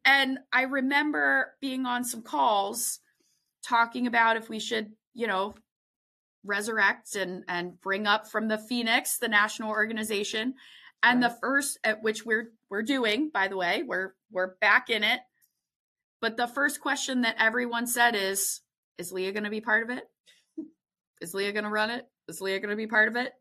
And 0.05 0.39
I 0.53 0.63
remember 0.63 1.53
being 1.61 1.85
on 1.85 2.03
some 2.03 2.21
calls 2.21 2.99
talking 3.67 4.07
about 4.07 4.37
if 4.37 4.49
we 4.49 4.59
should, 4.59 4.91
you 5.13 5.27
know, 5.27 5.53
resurrect 6.45 7.15
and 7.15 7.43
and 7.47 7.79
bring 7.81 8.07
up 8.07 8.27
from 8.27 8.47
the 8.47 8.57
Phoenix, 8.57 9.17
the 9.17 9.27
national 9.27 9.69
organization. 9.69 10.55
And 11.01 11.21
right. 11.21 11.29
the 11.29 11.37
first 11.39 11.79
at 11.83 12.03
which 12.03 12.25
we're 12.25 12.51
we're 12.69 12.83
doing, 12.83 13.29
by 13.33 13.47
the 13.47 13.57
way, 13.57 13.83
we're 13.85 14.13
we're 14.31 14.55
back 14.61 14.89
in 14.89 15.03
it. 15.03 15.19
But 16.21 16.37
the 16.37 16.47
first 16.47 16.81
question 16.81 17.21
that 17.21 17.35
everyone 17.39 17.87
said 17.87 18.15
is, 18.15 18.61
is 18.97 19.11
Leah 19.11 19.31
going 19.31 19.45
to 19.45 19.49
be 19.49 19.61
part 19.61 19.83
of 19.83 19.97
it? 19.97 20.03
Is 21.21 21.33
Leah 21.33 21.53
going 21.53 21.63
to 21.63 21.69
run 21.69 21.89
it? 21.89 22.05
Is 22.29 22.39
Leah 22.41 22.59
going 22.59 22.69
to 22.69 22.75
be 22.75 22.87
part 22.87 23.07
of 23.07 23.15
it? 23.15 23.33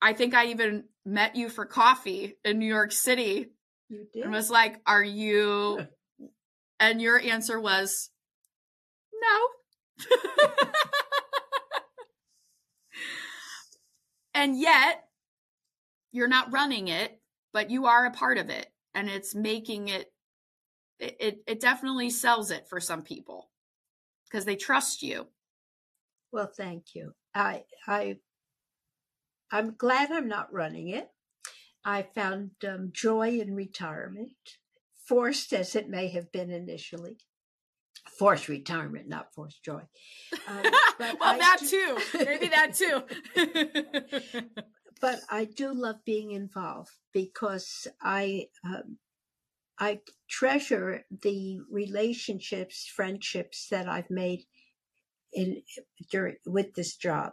I 0.00 0.12
think 0.12 0.34
I 0.34 0.48
even 0.48 0.84
met 1.04 1.34
you 1.34 1.48
for 1.48 1.64
coffee 1.64 2.36
in 2.44 2.58
New 2.58 2.66
York 2.66 2.92
City. 2.92 3.50
You 3.88 4.06
did. 4.12 4.24
And 4.24 4.32
was 4.32 4.50
like, 4.50 4.80
Are 4.86 5.02
you? 5.02 5.86
and 6.78 7.00
your 7.00 7.18
answer 7.18 7.58
was, 7.58 8.10
No. 9.14 9.48
and 14.34 14.58
yet, 14.58 15.04
you're 16.12 16.28
not 16.28 16.52
running 16.52 16.88
it, 16.88 17.18
but 17.52 17.70
you 17.70 17.86
are 17.86 18.04
a 18.04 18.10
part 18.10 18.36
of 18.36 18.50
it. 18.50 18.70
And 18.94 19.08
it's 19.08 19.34
making 19.34 19.88
it, 19.88 20.12
it, 21.00 21.16
it, 21.18 21.38
it 21.46 21.60
definitely 21.60 22.10
sells 22.10 22.50
it 22.50 22.68
for 22.68 22.78
some 22.78 23.02
people 23.02 23.50
because 24.28 24.44
they 24.44 24.56
trust 24.56 25.02
you. 25.02 25.28
Well, 26.30 26.50
thank 26.54 26.94
you. 26.94 27.14
I 27.34 27.64
I 27.86 28.16
I'm 29.50 29.74
glad 29.76 30.10
I'm 30.10 30.28
not 30.28 30.52
running 30.52 30.88
it. 30.88 31.10
I 31.84 32.02
found 32.02 32.52
um, 32.66 32.90
joy 32.92 33.40
in 33.40 33.54
retirement, 33.54 34.32
forced 35.06 35.52
as 35.52 35.76
it 35.76 35.88
may 35.88 36.08
have 36.08 36.32
been 36.32 36.50
initially. 36.50 37.18
Forced 38.18 38.48
retirement, 38.48 39.08
not 39.08 39.34
forced 39.34 39.62
joy. 39.62 39.82
Um, 40.48 40.62
well, 40.98 41.16
I 41.20 41.38
that 41.38 41.58
do... 41.60 41.66
too. 41.68 41.98
Maybe 42.24 42.48
that 42.48 42.74
too. 42.74 44.40
but 45.00 45.20
I 45.30 45.44
do 45.44 45.72
love 45.72 45.96
being 46.04 46.30
involved 46.30 46.92
because 47.12 47.86
I 48.02 48.46
um, 48.64 48.98
I 49.78 50.00
treasure 50.28 51.04
the 51.22 51.60
relationships, 51.70 52.86
friendships 52.86 53.68
that 53.70 53.88
I've 53.88 54.10
made 54.10 54.44
in 55.34 55.62
during 56.10 56.36
with 56.46 56.74
this 56.74 56.96
job, 56.96 57.32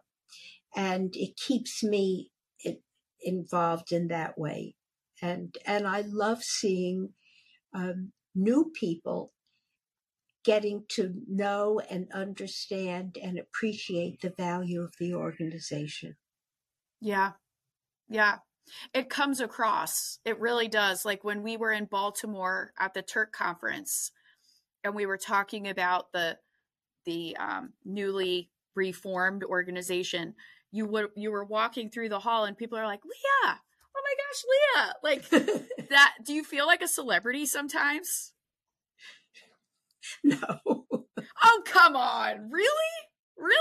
and 0.75 1.13
it 1.15 1.37
keeps 1.37 1.83
me 1.83 2.31
involved 3.21 3.91
in 3.91 4.07
that 4.07 4.37
way, 4.37 4.75
and 5.21 5.55
and 5.65 5.87
I 5.87 6.01
love 6.01 6.43
seeing 6.43 7.09
um, 7.73 8.11
new 8.35 8.71
people 8.73 9.31
getting 10.43 10.83
to 10.89 11.13
know 11.27 11.79
and 11.89 12.07
understand 12.13 13.17
and 13.21 13.37
appreciate 13.37 14.21
the 14.21 14.33
value 14.37 14.81
of 14.81 14.93
the 14.99 15.13
organization. 15.13 16.15
Yeah, 16.99 17.31
yeah. 18.09 18.37
It 18.93 19.09
comes 19.09 19.39
across. 19.39 20.19
It 20.25 20.39
really 20.39 20.67
does. 20.67 21.05
Like 21.05 21.23
when 21.23 21.43
we 21.43 21.57
were 21.57 21.71
in 21.71 21.85
Baltimore 21.85 22.73
at 22.79 22.93
the 22.93 23.01
Turk 23.01 23.33
conference 23.33 24.11
and 24.83 24.95
we 24.95 25.05
were 25.05 25.17
talking 25.17 25.67
about 25.67 26.11
the 26.11 26.37
the 27.05 27.35
um, 27.37 27.73
newly 27.85 28.49
reformed 28.75 29.43
organization, 29.43 30.35
you 30.71 30.85
would 30.85 31.09
you 31.15 31.31
were 31.31 31.43
walking 31.43 31.89
through 31.89 32.09
the 32.09 32.19
hall 32.19 32.45
and 32.45 32.57
people 32.57 32.77
are 32.77 32.85
like, 32.85 33.03
Leah, 33.03 33.59
oh 33.95 34.01
my 34.03 34.15
gosh, 34.21 34.43
Leah. 34.51 34.93
Like 35.03 35.69
that 35.89 36.13
do 36.25 36.33
you 36.33 36.43
feel 36.43 36.65
like 36.65 36.81
a 36.81 36.87
celebrity 36.87 37.45
sometimes? 37.45 38.33
No. 40.23 40.39
oh, 40.67 41.61
come 41.65 41.95
on. 41.95 42.49
Really? 42.49 42.69
Really? 43.37 43.57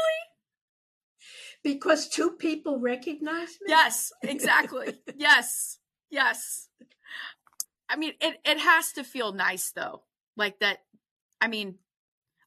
Because 1.63 2.09
two 2.09 2.31
people 2.33 2.79
recognize 2.81 3.49
me? 3.61 3.69
Yes, 3.69 4.13
exactly. 4.23 4.95
yes. 5.17 5.79
Yes. 6.11 6.69
I 7.89 7.97
mean, 7.97 8.13
it, 8.21 8.39
it 8.45 8.59
has 8.59 8.93
to 8.93 9.05
feel 9.05 9.33
nice 9.33 9.73
though. 9.73 10.03
Like 10.37 10.61
that. 10.61 10.79
I 11.41 11.49
mean, 11.49 11.77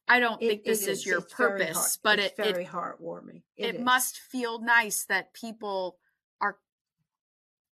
I 0.06 0.20
don't 0.20 0.42
it, 0.42 0.48
think 0.48 0.64
this 0.64 0.82
is. 0.82 1.00
is. 1.00 1.06
your 1.06 1.20
purpose, 1.20 1.98
but 2.02 2.18
it's 2.18 2.38
it 2.38 2.42
very 2.42 2.64
it, 2.64 2.70
heartwarming. 2.70 3.42
It, 3.56 3.76
it 3.76 3.80
must 3.82 4.18
feel 4.18 4.60
nice 4.60 5.04
that 5.06 5.32
people 5.32 5.96
are 6.40 6.56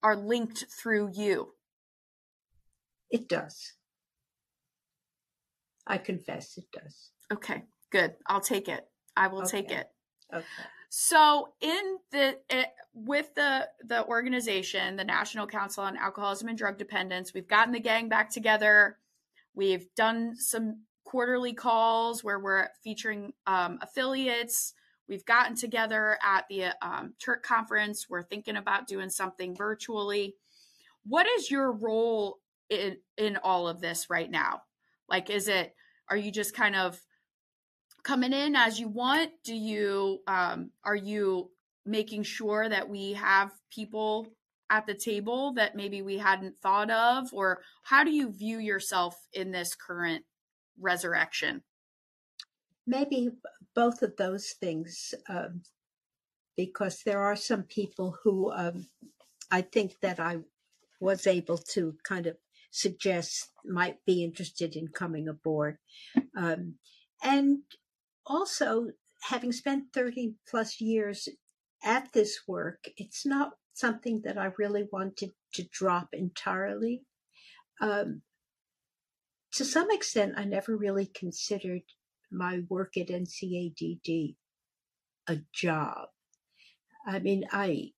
are 0.03 0.17
linked 0.17 0.65
through 0.71 1.11
you. 1.15 1.55
It 3.11 3.29
does. 3.29 3.75
I 5.87 5.99
confess 5.99 6.57
it 6.57 6.65
does. 6.73 7.11
Okay, 7.31 7.63
good. 7.91 8.15
I'll 8.27 8.41
take 8.41 8.69
it. 8.69 8.87
I 9.17 9.29
will 9.29 9.43
okay. 9.43 9.63
take 9.63 9.71
it. 9.71 9.89
Okay. 10.33 10.47
So 10.89 11.53
in 11.61 11.99
the 12.11 12.39
it, 12.49 12.69
with 12.95 13.35
the 13.35 13.69
the 13.85 14.07
organization, 14.07 14.97
the 14.97 15.05
National 15.05 15.47
Council 15.47 15.85
on 15.85 15.97
Alcoholism 15.97 16.49
and 16.49 16.57
Drug 16.57 16.79
Dependence, 16.79 17.35
we've 17.35 17.49
gotten 17.49 17.73
the 17.73 17.81
gang 17.81 18.09
back 18.09 18.31
together. 18.31 18.99
We've 19.55 19.87
done 19.95 20.35
some 20.37 20.85
quarterly 21.05 21.53
calls 21.53 22.23
where 22.23 22.39
we're 22.39 22.69
featuring 22.83 23.33
um, 23.47 23.79
affiliates. 23.83 24.75
We've 25.09 25.25
gotten 25.25 25.57
together 25.57 26.19
at 26.23 26.47
the 26.49 26.75
um, 26.81 27.15
Turk 27.19 27.43
conference. 27.43 28.09
We're 28.09 28.23
thinking 28.23 28.57
about 28.57 28.87
doing 28.87 29.11
something 29.11 29.57
virtually. 29.57 30.37
What 31.05 31.27
is 31.27 31.51
your 31.51 31.73
role 31.73 32.39
in 32.71 32.99
in 33.17 33.37
all 33.39 33.69
of 33.69 33.81
this 33.81 34.09
right 34.09 34.31
now? 34.31 34.63
Like, 35.09 35.29
is 35.29 35.49
it 35.49 35.75
are 36.09 36.17
you 36.17 36.31
just 36.31 36.55
kind 36.55 36.77
of 36.77 37.01
coming 38.03 38.33
in 38.33 38.57
as 38.57 38.79
you 38.79 38.89
want? 38.89 39.31
Do 39.45 39.55
you 39.55 40.21
um, 40.27 40.71
are 40.85 40.97
you 40.97 41.51
making 41.85 42.23
sure 42.23 42.69
that 42.69 42.89
we 42.89 43.15
have 43.15 43.53
people 43.71 44.29
at 44.71 44.87
the 44.87 44.95
table 44.95 45.53
that 45.53 45.77
maybe 45.77 46.01
we 46.01 46.17
hadn't 46.17 46.59
thought 46.63 46.91
of 46.91 47.29
or 47.35 47.61
how 47.83 48.03
do 48.03 48.11
you 48.11 48.31
view 48.31 48.59
yourself 48.59 49.27
in 49.35 49.51
this 49.51 49.75
current 49.75 50.25
resurrection 50.83 51.63
maybe 52.87 53.31
both 53.75 54.03
of 54.03 54.17
those 54.17 54.51
things 54.61 55.15
um, 55.29 55.63
because 56.57 57.03
there 57.05 57.23
are 57.23 57.37
some 57.37 57.63
people 57.63 58.17
who 58.23 58.53
um, 58.53 58.87
i 59.51 59.61
think 59.61 59.95
that 60.01 60.19
i 60.21 60.39
was 61.01 61.27
able 61.27 61.59
to 61.59 61.95
kind 62.05 62.27
of 62.27 62.37
suggest 62.71 63.51
might 63.65 63.99
be 64.07 64.25
interested 64.25 64.77
in 64.77 64.89
coming 64.89 65.29
aboard 65.29 65.77
um, 66.37 66.75
and 67.23 67.59
also 68.27 68.89
having 69.25 69.53
spent 69.53 69.85
30 69.93 70.35
plus 70.49 70.81
years 70.81 71.29
at 71.85 72.13
this 72.13 72.41
work 72.49 72.85
it's 72.97 73.27
not 73.27 73.53
something 73.75 74.23
that 74.25 74.39
I 74.39 74.51
really 74.59 74.87
wanted 74.93 75.33
to 75.55 75.65
drop 75.71 76.09
entirely. 76.13 77.03
Um, 77.81 78.23
to 79.53 79.65
some 79.65 79.91
extent, 79.91 80.35
I 80.37 80.45
never 80.45 80.77
really 80.77 81.07
considered 81.07 81.83
my 82.31 82.61
work 82.69 82.97
at 82.97 83.09
NCADD 83.09 84.37
a 85.29 85.37
job. 85.53 86.09
I 87.07 87.19
mean, 87.19 87.45
I 87.53 87.93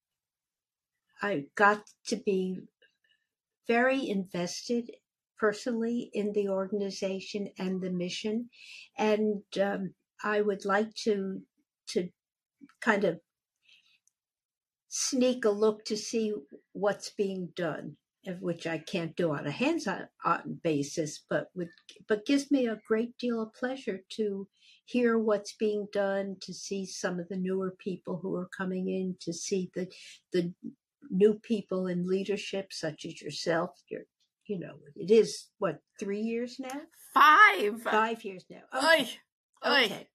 I 1.22 1.46
got 1.54 1.84
to 2.08 2.16
be 2.16 2.60
very 3.66 4.08
invested 4.08 4.90
personally 5.38 6.10
in 6.12 6.32
the 6.32 6.48
organization 6.48 7.48
and 7.58 7.80
the 7.80 7.90
mission, 7.90 8.50
and 8.98 9.42
um, 9.60 9.94
I 10.22 10.40
would 10.40 10.64
like 10.64 10.94
to 11.04 11.42
to 11.88 12.10
kind 12.80 13.04
of 13.04 13.20
sneak 14.88 15.44
a 15.44 15.50
look 15.50 15.84
to 15.86 15.96
see 15.96 16.32
what's 16.72 17.10
being 17.10 17.52
done, 17.56 17.96
which 18.40 18.66
I 18.66 18.78
can't 18.78 19.16
do 19.16 19.32
on 19.32 19.46
a 19.46 19.50
hands-on 19.50 20.08
basis, 20.62 21.22
but 21.28 21.48
but 22.08 22.26
gives 22.26 22.50
me 22.50 22.66
a 22.66 22.80
great 22.86 23.16
deal 23.18 23.42
of 23.42 23.54
pleasure 23.54 24.00
to 24.16 24.48
hear 24.84 25.18
what's 25.18 25.54
being 25.54 25.88
done, 25.92 26.36
to 26.42 26.52
see 26.52 26.86
some 26.86 27.18
of 27.18 27.28
the 27.28 27.36
newer 27.36 27.74
people 27.78 28.18
who 28.22 28.34
are 28.36 28.48
coming 28.56 28.88
in, 28.88 29.16
to 29.20 29.32
see 29.32 29.70
the 29.74 29.88
the 30.32 30.52
new 31.10 31.34
people 31.34 31.86
in 31.86 32.06
leadership, 32.06 32.72
such 32.72 33.04
as 33.04 33.20
yourself. 33.20 33.70
You're, 33.88 34.06
you 34.46 34.58
know, 34.58 34.74
it 34.96 35.10
is 35.10 35.48
what 35.58 35.80
three 35.98 36.20
years 36.20 36.56
now? 36.58 36.82
Five. 37.12 37.82
Five 37.82 38.24
years 38.24 38.44
now. 38.50 38.62
Okay. 38.76 39.10
Oy. 39.66 39.84
Okay 39.84 40.08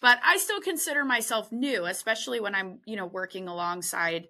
but 0.00 0.18
I 0.24 0.36
still 0.36 0.60
consider 0.60 1.04
myself 1.04 1.50
new, 1.50 1.84
especially 1.84 2.40
when 2.40 2.54
I'm, 2.54 2.80
you 2.86 2.96
know, 2.96 3.06
working 3.06 3.48
alongside 3.48 4.28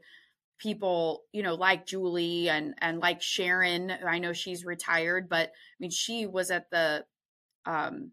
people, 0.58 1.24
you 1.32 1.42
know, 1.42 1.54
like 1.54 1.86
Julie 1.86 2.48
and 2.48 2.74
and 2.80 2.98
like 2.98 3.22
Sharon. 3.22 3.92
I 4.06 4.18
know 4.18 4.32
she's 4.32 4.64
retired, 4.64 5.28
but 5.28 5.48
I 5.48 5.78
mean, 5.80 5.90
she 5.90 6.26
was 6.26 6.50
at 6.50 6.70
the 6.70 7.04
um, 7.66 8.12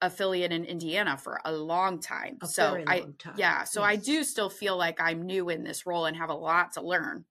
affiliate 0.00 0.52
in 0.52 0.64
Indiana 0.64 1.16
for 1.16 1.40
a 1.44 1.52
long 1.52 2.00
time. 2.00 2.38
A 2.42 2.46
so 2.46 2.82
I, 2.86 3.00
time. 3.18 3.34
yeah, 3.36 3.64
so 3.64 3.80
yes. 3.80 3.90
I 3.90 3.96
do 3.96 4.24
still 4.24 4.50
feel 4.50 4.76
like 4.76 5.00
I'm 5.00 5.22
new 5.22 5.48
in 5.48 5.64
this 5.64 5.86
role 5.86 6.06
and 6.06 6.16
have 6.16 6.30
a 6.30 6.34
lot 6.34 6.72
to 6.74 6.82
learn. 6.82 7.24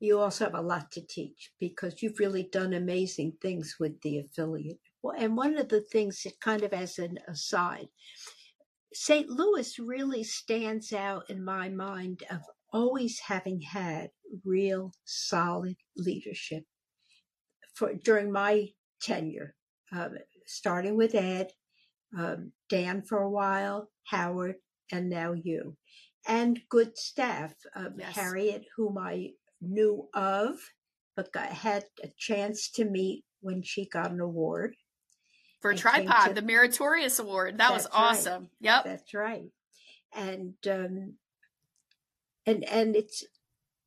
You 0.00 0.20
also 0.20 0.44
have 0.44 0.54
a 0.54 0.62
lot 0.62 0.92
to 0.92 1.00
teach 1.00 1.50
because 1.58 2.02
you've 2.02 2.20
really 2.20 2.44
done 2.44 2.72
amazing 2.72 3.32
things 3.42 3.76
with 3.80 4.00
the 4.02 4.18
affiliate. 4.18 4.78
Well, 5.02 5.16
and 5.18 5.36
one 5.36 5.58
of 5.58 5.68
the 5.68 5.80
things 5.80 6.22
that 6.22 6.40
kind 6.40 6.62
of 6.62 6.72
as 6.72 6.98
an 6.98 7.18
aside, 7.26 7.88
St. 8.92 9.28
Louis 9.28 9.78
really 9.78 10.22
stands 10.22 10.92
out 10.92 11.28
in 11.28 11.44
my 11.44 11.68
mind 11.68 12.22
of 12.30 12.42
always 12.72 13.20
having 13.20 13.60
had 13.60 14.10
real 14.44 14.92
solid 15.04 15.76
leadership 15.96 16.64
for 17.74 17.94
during 17.94 18.32
my 18.32 18.68
tenure, 19.00 19.54
um, 19.92 20.16
starting 20.46 20.96
with 20.96 21.14
Ed, 21.14 21.50
um, 22.16 22.52
Dan 22.68 23.02
for 23.02 23.18
a 23.18 23.30
while, 23.30 23.88
Howard, 24.04 24.56
and 24.90 25.08
now 25.08 25.32
you, 25.32 25.76
and 26.26 26.60
good 26.68 26.96
staff. 26.96 27.54
Um, 27.74 27.94
yes. 27.98 28.16
Harriet, 28.16 28.64
whom 28.76 28.98
I 28.98 29.30
knew 29.60 30.08
of, 30.14 30.58
but 31.16 31.32
got, 31.32 31.48
had 31.48 31.84
a 32.02 32.08
chance 32.18 32.70
to 32.72 32.84
meet 32.84 33.24
when 33.40 33.62
she 33.62 33.86
got 33.86 34.10
an 34.10 34.20
award 34.20 34.74
for 35.60 35.74
tripod 35.74 36.28
to, 36.28 36.34
the 36.34 36.42
meritorious 36.42 37.18
award 37.18 37.58
that 37.58 37.72
was 37.72 37.86
awesome 37.92 38.42
right. 38.42 38.50
yep 38.60 38.84
that's 38.84 39.14
right 39.14 39.50
and 40.14 40.54
um 40.70 41.14
and 42.48 42.64
and 42.64 42.96
it's 42.96 43.24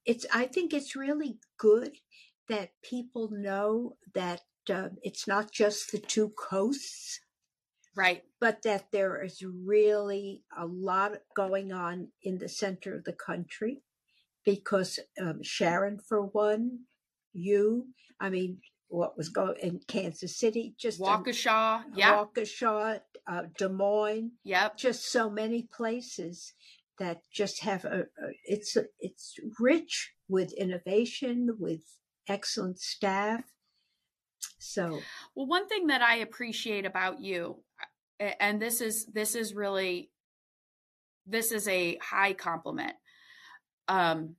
it's 0.06 0.26
i 0.34 0.46
think 0.46 0.74
it's 0.74 0.96
really 0.96 1.38
good 1.58 1.98
that 2.48 2.72
people 2.84 3.30
know 3.32 3.96
that 4.14 4.42
uh, 4.70 4.90
it's 5.02 5.28
not 5.28 5.52
just 5.52 5.92
the 5.92 5.98
two 5.98 6.30
coasts 6.30 7.20
right. 7.96 8.24
but 8.40 8.62
that 8.64 8.92
there 8.92 9.22
is 9.24 9.44
really 9.44 10.44
a 10.58 10.66
lot 10.66 11.14
going 11.36 11.72
on 11.72 12.08
in 12.24 12.38
the 12.38 12.50
center 12.50 12.96
of 12.96 13.04
the 13.04 13.14
country 13.14 13.82
because 14.46 15.00
um, 15.20 15.40
sharon 15.42 15.98
for 15.98 16.22
one 16.22 16.80
you 17.34 17.88
i 18.20 18.30
mean 18.30 18.60
what 18.92 19.18
was 19.18 19.30
going 19.30 19.56
in 19.62 19.80
Kansas 19.88 20.36
City, 20.38 20.76
just 20.78 21.00
Waukesha, 21.00 21.86
yeah, 21.96 22.26
Waukesha, 22.26 23.00
uh, 23.26 23.44
Des 23.58 23.70
Moines, 23.70 24.32
yep, 24.44 24.76
just 24.76 25.10
so 25.10 25.30
many 25.30 25.64
places 25.64 26.54
that 27.02 27.24
just 27.34 27.64
have 27.64 27.84
a, 27.84 28.04
it's 28.46 28.78
it's 29.00 29.34
rich 29.60 30.14
with 30.30 30.54
innovation, 30.54 31.58
with 31.60 31.82
excellent 32.28 32.80
staff. 32.80 33.44
So, 34.60 35.00
well, 35.36 35.48
one 35.48 35.68
thing 35.68 35.88
that 35.88 36.04
I 36.04 36.18
appreciate 36.18 36.86
about 36.86 37.20
you, 37.20 37.64
and 38.20 38.62
this 38.62 38.82
is 38.82 39.08
this 39.08 39.34
is 39.34 39.56
really 39.56 40.12
this 41.26 41.52
is 41.52 41.68
a 41.68 41.98
high 41.98 42.34
compliment. 42.34 42.94
Um, 43.88 44.36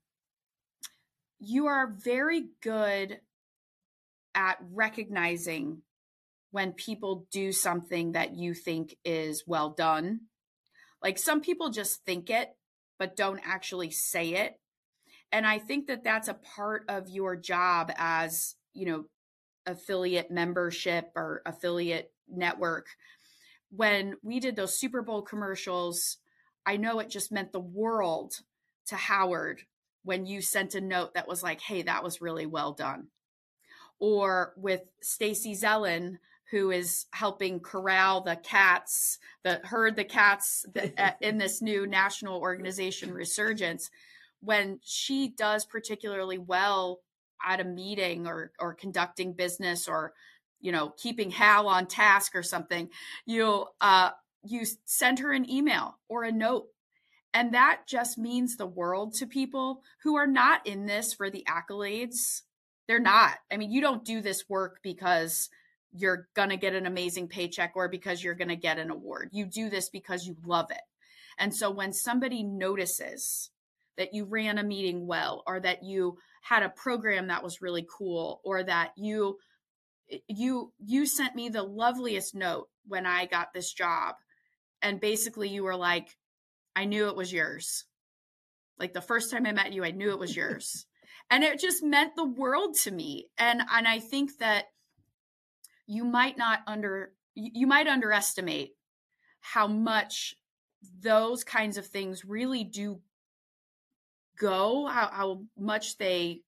you 1.40 1.66
are 1.66 1.92
very 1.98 2.44
good 2.62 3.18
at 4.36 4.58
recognizing 4.72 5.82
when 6.52 6.74
people 6.74 7.26
do 7.32 7.50
something 7.50 8.12
that 8.12 8.36
you 8.36 8.54
think 8.54 8.96
is 9.04 9.42
well 9.48 9.70
done. 9.70 10.20
Like 11.02 11.18
some 11.18 11.40
people 11.40 11.70
just 11.70 12.04
think 12.04 12.30
it, 12.30 12.54
but 12.98 13.16
don't 13.16 13.40
actually 13.44 13.90
say 13.90 14.34
it. 14.34 14.58
And 15.30 15.46
I 15.46 15.58
think 15.58 15.86
that 15.86 16.04
that's 16.04 16.28
a 16.28 16.34
part 16.34 16.84
of 16.88 17.08
your 17.08 17.36
job 17.36 17.90
as, 17.96 18.54
you 18.74 18.86
know, 18.86 19.04
affiliate 19.66 20.30
membership 20.30 21.10
or 21.16 21.42
affiliate 21.46 22.12
network. 22.28 22.86
When 23.70 24.16
we 24.22 24.40
did 24.40 24.56
those 24.56 24.78
Super 24.78 25.02
Bowl 25.02 25.22
commercials, 25.22 26.18
I 26.66 26.76
know 26.76 26.98
it 26.98 27.10
just 27.10 27.32
meant 27.32 27.52
the 27.52 27.60
world 27.60 28.34
to 28.86 28.96
Howard 28.96 29.62
when 30.04 30.26
you 30.26 30.42
sent 30.42 30.74
a 30.74 30.80
note 30.80 31.14
that 31.14 31.28
was 31.28 31.42
like, 31.42 31.60
hey, 31.60 31.82
that 31.82 32.04
was 32.04 32.20
really 32.20 32.46
well 32.46 32.72
done 32.72 33.08
or 34.02 34.52
with 34.56 34.80
Stacy 35.00 35.54
Zellen, 35.54 36.18
who 36.52 36.70
is 36.70 37.06
helping 37.12 37.58
corral 37.58 38.20
the 38.20 38.36
cats, 38.36 39.18
the 39.42 39.60
herd 39.64 39.96
the 39.96 40.04
cats 40.04 40.64
that, 40.74 41.16
in 41.20 41.38
this 41.38 41.60
new 41.60 41.86
national 41.86 42.40
organization 42.40 43.12
resurgence. 43.12 43.90
When 44.40 44.78
she 44.84 45.28
does 45.28 45.64
particularly 45.64 46.38
well 46.38 47.00
at 47.44 47.60
a 47.60 47.64
meeting 47.64 48.26
or 48.26 48.52
or 48.60 48.74
conducting 48.74 49.32
business 49.32 49.88
or 49.88 50.12
you 50.60 50.70
know 50.70 50.92
keeping 50.96 51.30
Hal 51.30 51.66
on 51.66 51.86
task 51.86 52.36
or 52.36 52.42
something, 52.42 52.88
you 53.26 53.66
uh, 53.80 54.10
you 54.44 54.64
send 54.84 55.18
her 55.20 55.32
an 55.32 55.50
email 55.50 55.98
or 56.08 56.22
a 56.22 56.32
note 56.32 56.66
and 57.34 57.54
that 57.54 57.82
just 57.88 58.18
means 58.18 58.56
the 58.56 58.66
world 58.66 59.14
to 59.14 59.26
people 59.26 59.82
who 60.02 60.16
are 60.16 60.26
not 60.26 60.66
in 60.66 60.84
this 60.84 61.14
for 61.14 61.30
the 61.30 61.46
accolades 61.48 62.42
they're 62.88 62.98
not. 62.98 63.38
I 63.50 63.56
mean, 63.56 63.70
you 63.70 63.80
don't 63.80 64.04
do 64.04 64.20
this 64.20 64.48
work 64.48 64.80
because 64.82 65.48
you're 65.92 66.28
going 66.34 66.48
to 66.48 66.56
get 66.56 66.74
an 66.74 66.86
amazing 66.86 67.28
paycheck 67.28 67.72
or 67.74 67.88
because 67.88 68.22
you're 68.22 68.34
going 68.34 68.48
to 68.48 68.56
get 68.56 68.78
an 68.78 68.90
award. 68.90 69.28
You 69.32 69.46
do 69.46 69.68
this 69.68 69.88
because 69.88 70.26
you 70.26 70.36
love 70.44 70.70
it. 70.70 70.80
And 71.38 71.54
so 71.54 71.70
when 71.70 71.92
somebody 71.92 72.42
notices 72.42 73.50
that 73.96 74.14
you 74.14 74.24
ran 74.24 74.58
a 74.58 74.64
meeting 74.64 75.06
well 75.06 75.42
or 75.46 75.60
that 75.60 75.82
you 75.82 76.18
had 76.42 76.62
a 76.62 76.68
program 76.68 77.28
that 77.28 77.44
was 77.44 77.62
really 77.62 77.86
cool 77.90 78.40
or 78.44 78.62
that 78.62 78.92
you 78.96 79.38
eh, 80.10 80.18
you 80.28 80.72
you 80.78 81.06
sent 81.06 81.34
me 81.34 81.48
the 81.48 81.62
loveliest 81.62 82.34
note 82.34 82.68
when 82.86 83.06
I 83.06 83.26
got 83.26 83.52
this 83.52 83.72
job 83.72 84.16
and 84.80 85.00
basically 85.00 85.48
you 85.48 85.62
were 85.62 85.76
like 85.76 86.16
I 86.74 86.86
knew 86.86 87.08
it 87.08 87.16
was 87.16 87.32
yours. 87.32 87.84
Like 88.78 88.94
the 88.94 89.02
first 89.02 89.30
time 89.30 89.46
I 89.46 89.52
met 89.52 89.72
you 89.72 89.84
I 89.84 89.90
knew 89.90 90.10
it 90.10 90.18
was 90.18 90.34
yours 90.34 90.86
and 91.30 91.44
it 91.44 91.60
just 91.60 91.82
meant 91.82 92.16
the 92.16 92.24
world 92.24 92.76
to 92.82 92.90
me 92.90 93.28
and 93.38 93.62
and 93.72 93.88
i 93.88 93.98
think 93.98 94.38
that 94.38 94.66
you 95.86 96.04
might 96.04 96.38
not 96.38 96.60
under 96.66 97.12
you 97.34 97.66
might 97.66 97.86
underestimate 97.86 98.74
how 99.40 99.66
much 99.66 100.34
those 101.00 101.44
kinds 101.44 101.76
of 101.76 101.86
things 101.86 102.24
really 102.24 102.64
do 102.64 103.00
go, 104.38 104.86
how, 104.86 105.08
how 105.08 105.42
much 105.56 105.98
they 105.98 106.42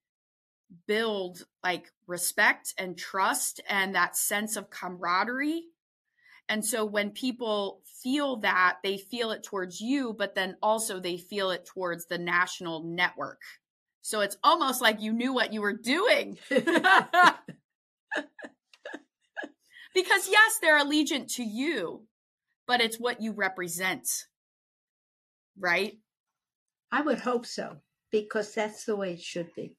build 0.86 1.44
like 1.62 1.92
respect 2.06 2.74
and 2.78 2.98
trust 2.98 3.60
and 3.68 3.94
that 3.94 4.16
sense 4.16 4.56
of 4.56 4.70
camaraderie. 4.70 5.64
And 6.48 6.64
so 6.64 6.84
when 6.84 7.10
people 7.10 7.80
feel 8.02 8.36
that, 8.38 8.78
they 8.82 8.98
feel 8.98 9.30
it 9.30 9.42
towards 9.42 9.80
you, 9.80 10.14
but 10.16 10.34
then 10.34 10.56
also 10.62 11.00
they 11.00 11.16
feel 11.16 11.50
it 11.50 11.64
towards 11.64 12.06
the 12.06 12.18
national 12.18 12.82
network. 12.82 13.40
So 14.02 14.20
it's 14.20 14.36
almost 14.44 14.82
like 14.82 15.00
you 15.00 15.12
knew 15.12 15.32
what 15.32 15.54
you 15.54 15.62
were 15.62 15.72
doing. 15.72 16.36
because 19.94 20.28
yes, 20.28 20.58
they're 20.60 20.78
allegiant 20.78 21.34
to 21.36 21.44
you, 21.44 22.06
but 22.66 22.80
it's 22.80 22.98
what 22.98 23.22
you 23.22 23.32
represent. 23.32 24.26
Right? 25.58 25.98
I 26.90 27.02
would 27.02 27.20
hope 27.20 27.46
so, 27.46 27.78
because 28.10 28.54
that's 28.54 28.84
the 28.84 28.96
way 28.96 29.14
it 29.14 29.22
should 29.22 29.54
be 29.54 29.76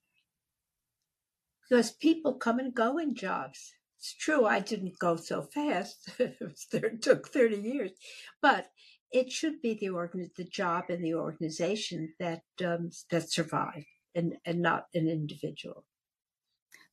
because 1.68 1.90
people 1.92 2.34
come 2.34 2.58
and 2.58 2.74
go 2.74 2.98
in 2.98 3.14
jobs. 3.14 3.74
It's 3.98 4.14
true, 4.14 4.44
I 4.46 4.60
didn't 4.60 4.98
go 4.98 5.16
so 5.16 5.42
fast. 5.42 6.10
it 6.18 7.02
took 7.02 7.28
30 7.28 7.56
years. 7.56 7.92
But 8.40 8.66
it 9.10 9.32
should 9.32 9.62
be 9.62 9.74
the 9.74 9.88
organ- 9.90 10.30
the 10.36 10.44
job 10.44 10.84
and 10.88 11.04
the 11.04 11.14
organization 11.14 12.14
that 12.18 12.42
um, 12.64 12.90
that 13.10 13.30
survive 13.30 13.84
and, 14.14 14.34
and 14.44 14.60
not 14.60 14.86
an 14.94 15.08
individual. 15.08 15.84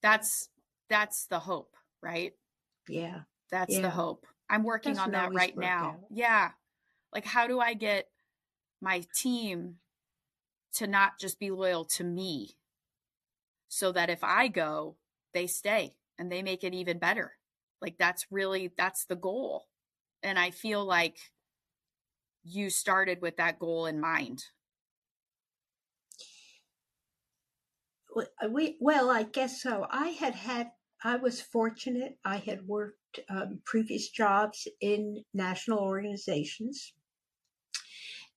That's 0.02 0.50
that's 0.90 1.26
the 1.26 1.40
hope, 1.40 1.76
right? 2.02 2.34
Yeah. 2.88 3.22
That's 3.52 3.76
yeah. 3.76 3.82
the 3.82 3.90
hope. 3.90 4.26
I'm 4.50 4.64
working 4.64 4.98
on 4.98 5.12
that 5.12 5.34
right 5.34 5.58
now. 5.58 5.86
Out. 5.86 6.00
Yeah. 6.10 6.52
Like 7.14 7.26
how 7.26 7.48
do 7.48 7.60
I 7.60 7.74
get 7.74 8.08
my 8.82 9.04
team 9.16 9.76
to 10.74 10.88
not 10.88 11.20
just 11.20 11.40
be 11.40 11.52
loyal 11.52 11.86
to 11.86 12.04
me, 12.04 12.58
so 13.68 13.92
that 13.92 14.10
if 14.10 14.24
I 14.24 14.48
go, 14.48 14.98
they 15.34 15.48
stay 15.48 15.96
and 16.18 16.32
they 16.32 16.42
make 16.42 16.64
it 16.64 16.74
even 16.74 17.00
better. 17.00 17.34
Like 17.82 17.98
that's 17.98 18.26
really 18.32 18.72
that's 18.78 19.06
the 19.06 19.16
goal. 19.16 19.66
And 20.22 20.40
I 20.40 20.52
feel 20.52 20.86
like 20.86 21.18
you 22.44 22.70
started 22.70 23.22
with 23.22 23.38
that 23.38 23.60
goal 23.60 23.86
in 23.86 24.00
mind. 24.00 24.46
Uh, 28.16 28.50
we 28.50 28.78
well, 28.80 29.10
I 29.10 29.24
guess 29.24 29.62
so. 29.62 29.88
I 29.90 30.10
had 30.10 30.36
had 30.36 30.72
I 31.04 31.18
was 31.18 31.42
fortunate. 31.42 32.18
I 32.24 32.38
had 32.38 32.68
worked 32.68 33.20
um, 33.30 33.60
previous 33.66 34.10
jobs 34.10 34.68
in 34.80 35.24
national 35.34 35.80
organizations, 35.80 36.94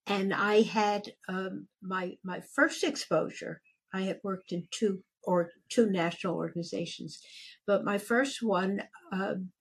and 0.05 0.33
I 0.33 0.61
had 0.61 1.13
um, 1.29 1.67
my 1.81 2.17
my 2.23 2.41
first 2.55 2.83
exposure. 2.83 3.61
I 3.93 4.01
had 4.01 4.19
worked 4.23 4.51
in 4.51 4.67
two 4.71 5.03
or 5.27 5.51
two 5.69 5.89
national 5.89 6.35
organizations. 6.35 7.19
But 7.67 7.83
my 7.83 7.97
first 7.97 8.41
one, 8.41 8.83
um, 9.11 9.51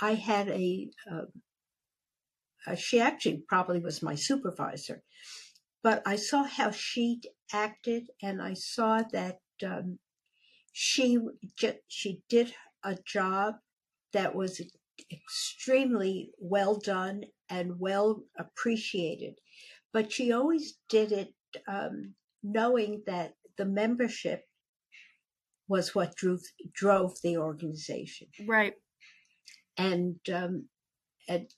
I 0.00 0.14
had 0.14 0.48
a, 0.48 0.88
uh, 1.10 2.74
she 2.76 3.00
actually 3.00 3.42
probably 3.48 3.80
was 3.80 4.02
my 4.02 4.14
supervisor, 4.14 5.02
but 5.82 6.00
I 6.06 6.14
saw 6.16 6.44
how 6.44 6.70
she 6.70 7.20
acted, 7.52 8.08
and 8.22 8.40
I 8.40 8.54
saw 8.54 9.02
that 9.12 9.40
um, 9.66 9.98
she 10.80 11.18
she 11.88 12.22
did 12.28 12.54
a 12.84 12.96
job 13.04 13.56
that 14.12 14.32
was 14.32 14.60
extremely 15.10 16.30
well 16.38 16.76
done 16.78 17.24
and 17.50 17.80
well 17.80 18.22
appreciated, 18.38 19.34
but 19.92 20.12
she 20.12 20.30
always 20.30 20.78
did 20.88 21.10
it 21.10 21.34
um, 21.66 22.14
knowing 22.44 23.02
that 23.06 23.34
the 23.56 23.64
membership 23.64 24.44
was 25.66 25.96
what 25.96 26.14
drove 26.14 26.42
drove 26.72 27.20
the 27.24 27.38
organization. 27.38 28.28
Right. 28.46 28.74
And 29.76 30.20
um, 30.32 30.68
and 31.28 31.50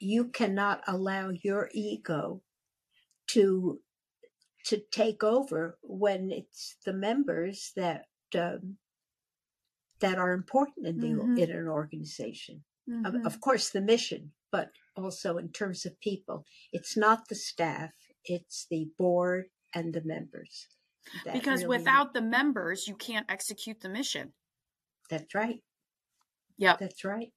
you 0.00 0.28
cannot 0.28 0.80
allow 0.86 1.32
your 1.42 1.68
ego 1.74 2.40
to 3.32 3.78
to 4.68 4.80
take 4.90 5.22
over 5.22 5.76
when 5.82 6.30
it's 6.30 6.76
the 6.86 6.94
members 6.94 7.72
that 7.76 8.06
um, 8.36 8.76
that 10.00 10.18
are 10.18 10.32
important 10.32 10.86
in 10.86 11.00
the 11.00 11.08
mm-hmm. 11.08 11.38
in 11.38 11.50
an 11.50 11.68
organization. 11.68 12.64
Mm-hmm. 12.88 13.04
Of, 13.04 13.26
of 13.26 13.40
course, 13.40 13.70
the 13.70 13.80
mission, 13.80 14.32
but 14.50 14.70
also 14.96 15.36
in 15.36 15.50
terms 15.50 15.84
of 15.84 16.00
people, 16.00 16.44
it's 16.72 16.96
not 16.96 17.28
the 17.28 17.34
staff; 17.34 17.90
it's 18.24 18.66
the 18.70 18.88
board 18.98 19.46
and 19.74 19.92
the 19.92 20.02
members 20.02 20.68
because 21.32 21.62
really 21.62 21.78
without 21.78 22.14
the 22.14 22.22
members, 22.22 22.86
you 22.86 22.94
can't 22.94 23.26
execute 23.28 23.80
the 23.80 23.88
mission. 23.88 24.32
That's 25.10 25.34
right. 25.34 25.60
Yeah. 26.56 26.76
That's 26.78 27.04
right. 27.04 27.32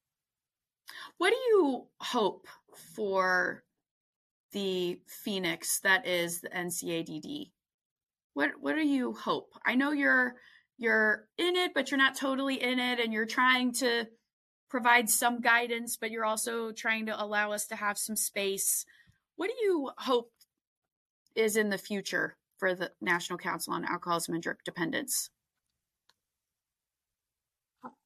What 1.18 1.30
do 1.30 1.36
you 1.36 1.86
hope 2.00 2.48
for 2.96 3.64
the 4.52 5.00
Phoenix 5.08 5.80
that 5.82 6.06
is 6.06 6.42
the 6.42 6.50
NCADD? 6.50 7.52
What 8.34 8.52
what 8.60 8.76
do 8.76 8.86
you 8.86 9.14
hope? 9.14 9.54
I 9.66 9.76
know 9.76 9.92
you're 9.92 10.36
you're 10.82 11.28
in 11.38 11.56
it, 11.56 11.74
but 11.76 11.92
you're 11.92 11.98
not 12.00 12.18
totally 12.18 12.62
in 12.62 12.80
it, 12.80 13.00
and 13.00 13.14
you're 13.14 13.28
trying 13.28 13.72
to 13.74 14.08
provide 14.68 15.10
some 15.12 15.40
guidance, 15.40 15.96
but 15.96 16.10
you're 16.10 16.26
also 16.26 16.72
trying 16.72 17.06
to 17.06 17.24
allow 17.24 17.52
us 17.52 17.68
to 17.68 17.76
have 17.76 18.00
some 18.00 18.16
space. 18.16 18.84
What 19.36 19.48
do 19.48 19.54
you 19.64 19.92
hope 20.00 20.32
is 21.36 21.56
in 21.56 21.70
the 21.70 21.78
future 21.78 22.36
for 22.58 22.74
the 22.74 22.92
National 23.00 23.38
Council 23.38 23.74
on 23.74 23.86
Alcoholism 23.86 24.34
and 24.34 24.42
Drug 24.42 24.58
Dependence? 24.66 25.30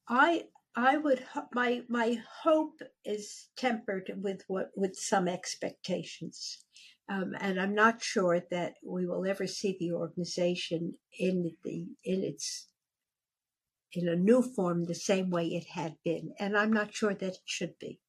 I 0.06 0.44
I 0.74 0.98
would 0.98 1.24
my 1.54 1.80
my 1.88 2.18
hope 2.42 2.82
is 3.06 3.48
tempered 3.56 4.12
with 4.22 4.42
what 4.48 4.70
with 4.76 4.96
some 4.96 5.28
expectations, 5.28 6.58
um, 7.08 7.34
and 7.40 7.60
I'm 7.60 7.74
not 7.74 8.02
sure 8.02 8.42
that 8.50 8.74
we 8.84 9.06
will 9.06 9.26
ever 9.26 9.46
see 9.46 9.76
the 9.78 9.92
organization 9.92 10.94
in 11.18 11.52
the 11.62 11.86
in 12.04 12.24
its 12.24 12.66
in 13.92 14.08
a 14.08 14.16
new 14.16 14.42
form 14.42 14.84
the 14.84 14.94
same 14.94 15.30
way 15.30 15.46
it 15.46 15.66
had 15.66 15.96
been, 16.04 16.34
and 16.40 16.56
I'm 16.56 16.72
not 16.72 16.94
sure 16.94 17.14
that 17.14 17.34
it 17.34 17.38
should 17.44 17.78
be. 17.78 18.00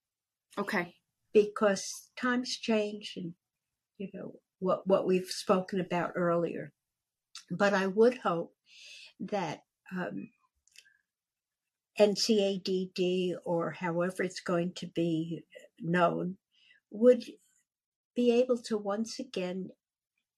Okay. 0.58 0.96
Because 1.34 2.10
times 2.20 2.58
change, 2.58 3.14
and 3.16 3.34
you 4.00 4.10
know 4.14 4.40
what 4.60 4.88
what 4.88 5.06
we've 5.06 5.30
spoken 5.30 5.80
about 5.80 6.14
earlier. 6.16 6.74
But 7.52 7.76
I 7.76 7.86
would 7.86 8.18
hope 8.18 8.56
that 9.20 9.64
um, 9.96 10.30
NCADD 12.00 13.36
or 13.46 13.72
however 13.72 14.24
it's 14.24 14.40
going 14.40 14.74
to 14.78 14.88
be 14.88 15.44
known 15.80 16.38
would 16.90 17.24
be 18.18 18.32
able 18.32 18.58
to 18.58 18.76
once 18.78 19.20
again 19.20 19.70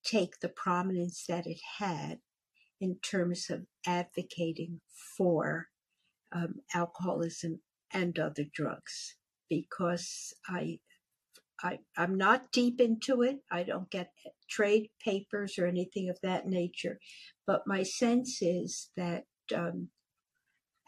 take 0.05 0.41
the 0.41 0.49
prominence 0.49 1.25
that 1.27 1.47
it 1.47 1.59
had 1.79 2.19
in 2.81 2.97
terms 3.01 3.47
of 3.49 3.65
advocating 3.87 4.81
for 5.17 5.67
um, 6.35 6.55
alcoholism 6.75 7.61
and 7.93 8.19
other 8.19 8.43
drugs 8.53 9.15
because 9.49 10.33
I 10.47 10.79
I, 11.61 11.79
I'm 11.97 12.17
not 12.17 12.53
deep 12.53 12.79
into 12.79 13.21
it. 13.21 13.39
I 13.51 13.63
don't 13.63 13.89
get 13.89 14.11
trade 14.49 14.91
papers 15.03 15.55
or 15.59 15.65
anything 15.65 16.09
of 16.09 16.17
that 16.23 16.47
nature. 16.47 16.99
But 17.45 17.63
my 17.67 17.83
sense 17.83 18.37
is 18.41 18.91
that 18.95 19.25
um, 19.53 19.89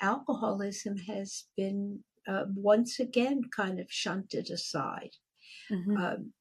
alcoholism 0.02 0.96
has 1.10 1.46
been 1.58 2.06
uh, 2.26 2.44
once 2.56 3.02
again 3.02 3.42
kind 3.54 3.82
of 3.82 3.88
shunted 3.90 4.50
aside. 4.50 5.18
Mm-hmm. 5.70 5.98
Um, 5.98 6.34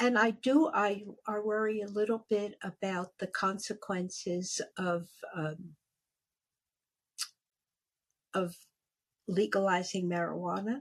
and 0.00 0.18
I 0.18 0.30
do, 0.30 0.70
I, 0.72 1.04
I 1.26 1.38
worry 1.38 1.80
a 1.80 1.88
little 1.88 2.26
bit 2.28 2.54
about 2.62 3.08
the 3.18 3.26
consequences 3.26 4.60
of 4.78 5.08
um, 5.36 5.74
of 8.34 8.56
legalizing 9.28 10.08
marijuana 10.08 10.80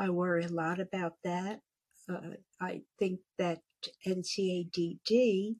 I 0.00 0.08
worry 0.08 0.44
a 0.44 0.48
lot 0.48 0.80
about 0.80 1.12
that. 1.24 1.60
Uh, 2.08 2.36
I 2.58 2.80
think 2.98 3.20
that 3.36 3.60
NCADD 4.06 5.56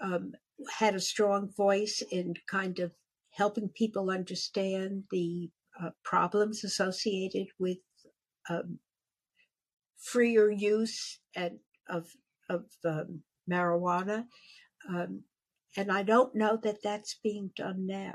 um, 0.00 0.32
had 0.76 0.96
a 0.96 1.00
strong 1.00 1.52
voice 1.56 2.02
in 2.10 2.34
kind 2.50 2.80
of 2.80 2.90
helping 3.30 3.68
people 3.68 4.10
understand 4.10 5.04
the 5.12 5.50
uh, 5.80 5.90
problems 6.02 6.64
associated 6.64 7.46
with 7.60 7.78
um, 8.50 8.80
freer 9.98 10.50
use 10.50 11.18
and 11.34 11.58
of 11.88 12.08
of 12.48 12.64
marijuana, 13.50 14.26
um, 14.88 15.22
and 15.76 15.90
I 15.90 16.02
don't 16.02 16.34
know 16.34 16.58
that 16.62 16.82
that's 16.82 17.18
being 17.22 17.50
done 17.56 17.86
now. 17.86 18.14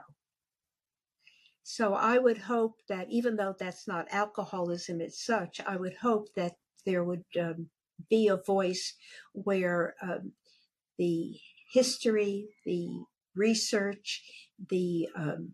So 1.64 1.94
I 1.94 2.18
would 2.18 2.40
hope 2.40 2.78
that 2.88 3.12
even 3.12 3.36
though 3.36 3.56
that's 3.58 3.88
not 3.88 4.08
alcoholism 4.12 5.02
as 5.02 5.20
such, 5.20 5.60
I 5.68 5.78
would 5.78 5.98
hope 6.02 6.30
that 6.36 6.54
there 6.86 7.04
would 7.04 7.26
um, 7.40 7.70
be 8.10 8.28
a 8.28 8.38
voice 8.38 8.96
where 9.34 9.94
um, 10.02 10.32
the 10.98 11.40
history, 11.72 12.48
the 12.66 13.04
research, 13.36 14.24
the 14.70 15.10
um, 15.16 15.54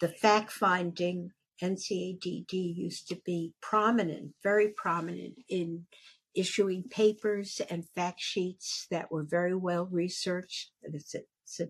the 0.00 0.08
fact 0.08 0.52
finding 0.52 1.32
NCADD 1.62 2.52
used 2.52 3.08
to 3.08 3.16
be 3.24 3.52
prominent, 3.60 4.34
very 4.42 4.68
prominent 4.68 5.34
in 5.48 5.86
issuing 6.34 6.84
papers 6.88 7.60
and 7.70 7.88
fact 7.94 8.20
sheets 8.20 8.86
that 8.90 9.10
were 9.10 9.24
very 9.28 9.54
well 9.54 9.88
researched. 9.90 10.70
It's 10.82 11.14
a, 11.14 11.18
it's 11.44 11.60
a, 11.60 11.66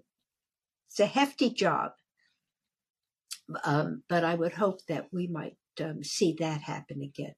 it's 0.88 1.00
a 1.00 1.06
hefty 1.06 1.50
job. 1.50 1.92
Um, 3.64 4.02
but 4.08 4.24
I 4.24 4.34
would 4.34 4.52
hope 4.52 4.80
that 4.88 5.06
we 5.10 5.26
might 5.26 5.56
um, 5.80 6.04
see 6.04 6.36
that 6.40 6.60
happen 6.60 7.02
again. 7.02 7.34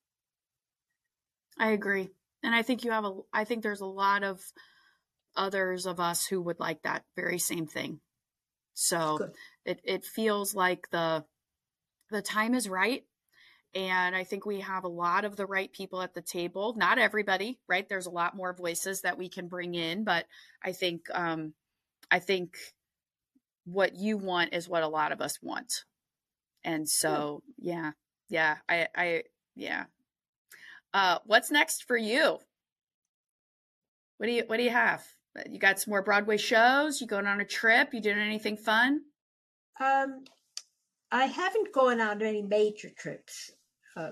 I 1.59 1.71
agree. 1.71 2.09
And 2.43 2.55
I 2.55 2.63
think 2.63 2.85
you 2.85 2.91
have 2.91 3.05
a, 3.05 3.19
I 3.33 3.45
think 3.45 3.63
there's 3.63 3.83
a 3.83 3.87
lot 3.87 4.25
of 4.25 4.41
others 5.37 5.87
of 5.87 6.01
us 6.01 6.27
who 6.27 6.41
would 6.43 6.59
like 6.59 6.83
that 6.83 7.05
very 7.15 7.39
same 7.39 7.67
thing. 7.67 8.01
So 8.75 9.31
it, 9.65 9.81
it 9.85 10.05
feels 10.05 10.55
like 10.55 10.89
the, 10.91 11.25
the 12.11 12.23
time 12.23 12.55
is 12.55 12.69
right. 12.69 13.05
And 13.75 14.17
I 14.17 14.25
think 14.25 14.45
we 14.45 14.61
have 14.61 14.83
a 14.85 14.89
lot 14.89 15.25
of 15.25 15.37
the 15.37 15.47
right 15.47 15.73
people 15.73 16.03
at 16.03 16.13
the 16.13 16.23
table. 16.23 16.75
Not 16.77 16.99
everybody, 16.99 17.61
right? 17.69 17.89
There's 17.89 18.07
a 18.07 18.11
lot 18.11 18.37
more 18.37 18.53
voices 18.53 19.03
that 19.03 19.17
we 19.17 19.29
can 19.29 19.47
bring 19.47 19.75
in, 19.75 20.03
but 20.03 20.27
I 20.63 20.73
think, 20.73 21.03
um, 21.15 21.55
I 22.11 22.19
think 22.19 22.57
what 23.65 23.95
you 23.95 24.19
want 24.19 24.55
is 24.55 24.69
what 24.69 24.83
a 24.83 24.89
lot 24.89 25.13
of 25.13 25.21
us 25.21 25.39
want. 25.41 25.85
And 26.65 26.89
so, 26.89 27.43
yeah, 27.59 27.93
yeah, 28.29 28.57
I, 28.69 28.89
I, 28.97 29.23
yeah. 29.55 29.85
Uh, 30.93 31.19
what's 31.25 31.53
next 31.53 31.85
for 31.85 31.97
you? 31.97 32.39
What 34.19 34.27
do 34.27 34.33
you, 34.33 34.43
what 34.49 34.57
do 34.57 34.65
you 34.65 34.71
have? 34.71 35.05
You 35.49 35.61
got 35.61 35.79
some 35.79 35.93
more 35.93 36.03
Broadway 36.03 36.39
shows? 36.39 37.01
You 37.01 37.07
going 37.07 37.27
on 37.27 37.41
a 37.41 37.45
trip? 37.45 37.95
You 37.95 38.01
doing 38.01 38.19
anything 38.19 38.57
fun? 38.57 39.03
Um, 39.81 40.25
I 41.13 41.27
haven't 41.27 41.73
gone 41.73 42.01
on 42.01 42.23
any 42.23 42.43
major 42.43 42.91
trips. 42.97 43.51
Uh, 43.97 44.11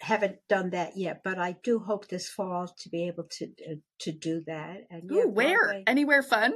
haven't 0.00 0.36
done 0.48 0.70
that 0.70 0.96
yet, 0.96 1.22
but 1.24 1.38
I 1.38 1.56
do 1.62 1.78
hope 1.78 2.08
this 2.08 2.28
fall 2.28 2.68
to 2.68 2.88
be 2.88 3.06
able 3.06 3.24
to 3.38 3.46
uh, 3.46 3.74
to 4.00 4.12
do 4.12 4.42
that. 4.46 4.82
And 4.90 5.10
Ooh, 5.10 5.16
yeah, 5.16 5.24
where? 5.24 5.82
Anywhere 5.86 6.22
fun? 6.22 6.54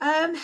Um, 0.00 0.34